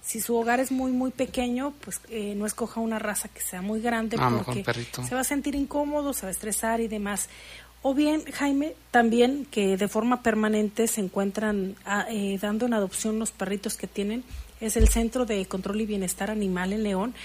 [0.02, 3.62] Si su hogar es muy muy pequeño, pues eh, no escoja una raza que sea
[3.62, 4.64] muy grande ah, porque
[5.08, 7.30] se va a sentir incómodo, se va a estresar y demás.
[7.82, 13.20] O bien, Jaime, también que de forma permanente se encuentran ah, eh, dando en adopción
[13.20, 14.24] los perritos que tienen,
[14.60, 17.16] es el Centro de Control y Bienestar Animal en León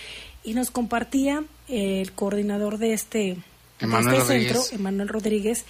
[0.44, 3.36] y nos compartía el coordinador de este,
[3.80, 5.64] este centro, Emanuel Rodríguez,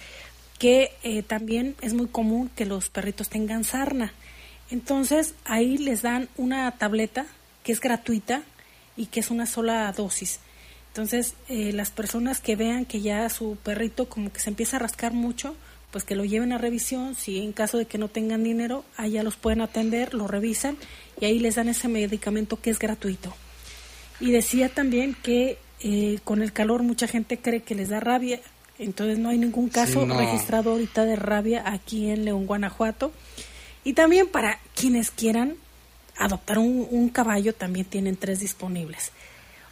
[0.59, 4.13] que eh, también es muy común que los perritos tengan sarna.
[4.69, 7.25] Entonces ahí les dan una tableta
[7.63, 8.43] que es gratuita
[8.95, 10.39] y que es una sola dosis.
[10.89, 14.79] Entonces eh, las personas que vean que ya su perrito como que se empieza a
[14.79, 15.55] rascar mucho,
[15.91, 19.21] pues que lo lleven a revisión, si en caso de que no tengan dinero, allá
[19.21, 20.77] los pueden atender, lo revisan
[21.19, 23.35] y ahí les dan ese medicamento que es gratuito.
[24.23, 28.39] Y decía también que eh, con el calor mucha gente cree que les da rabia,
[28.79, 33.11] entonces no hay ningún caso registrado ahorita de rabia aquí en León, Guanajuato.
[33.83, 35.57] Y también para quienes quieran
[36.17, 39.11] adoptar un, caballo, también tienen tres disponibles.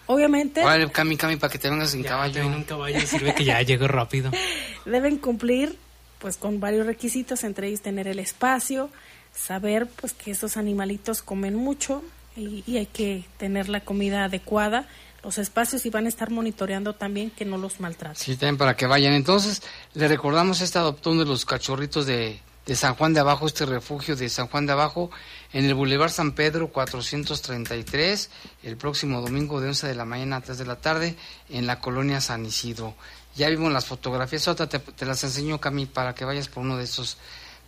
[0.06, 0.64] Obviamente.
[0.64, 2.46] ¿Cuál, Cami, Cami, para que te vengas en caballo?
[2.46, 4.32] un caballo sirve que ya llegue rápido.
[4.86, 5.78] Deben cumplir
[6.20, 8.90] pues con varios requisitos, entre ellos tener el espacio,
[9.34, 12.04] saber pues que estos animalitos comen mucho,
[12.36, 14.88] y, hay que tener la comida adecuada,
[15.24, 18.16] los espacios y van a estar monitoreando también que no los maltraten.
[18.16, 19.14] Sí, también para que vayan.
[19.14, 19.62] Entonces,
[19.94, 24.16] le recordamos este adoptón de los cachorritos de de San Juan de Abajo, este refugio
[24.16, 25.10] de San Juan de Abajo,
[25.52, 28.30] en el Boulevard San Pedro 433,
[28.64, 31.16] el próximo domingo de 11 de la mañana a 3 de la tarde,
[31.50, 32.96] en la colonia San Isidro.
[33.36, 36.78] Ya vimos las fotografías, otra te, te las enseño, Cami, para que vayas por uno
[36.78, 37.18] de esos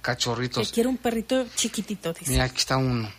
[0.02, 0.70] cachorritos.
[0.70, 2.32] Que quiero un perrito chiquitito, dice.
[2.32, 3.10] Mira, aquí está uno.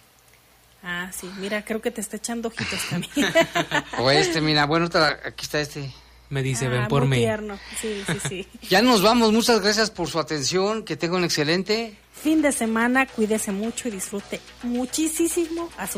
[0.85, 3.33] Ah, sí, mira, creo que te está echando ojitos también.
[3.99, 4.89] o este, mira, bueno,
[5.25, 5.91] aquí está este.
[6.29, 7.23] Me dice, ven por muy mí.
[7.23, 7.59] Tierno.
[7.81, 8.49] Sí, sí, sí.
[8.69, 13.05] ya nos vamos, muchas gracias por su atención, que tenga un excelente fin de semana,
[13.05, 15.93] cuídese mucho y disfrute muchísimo a su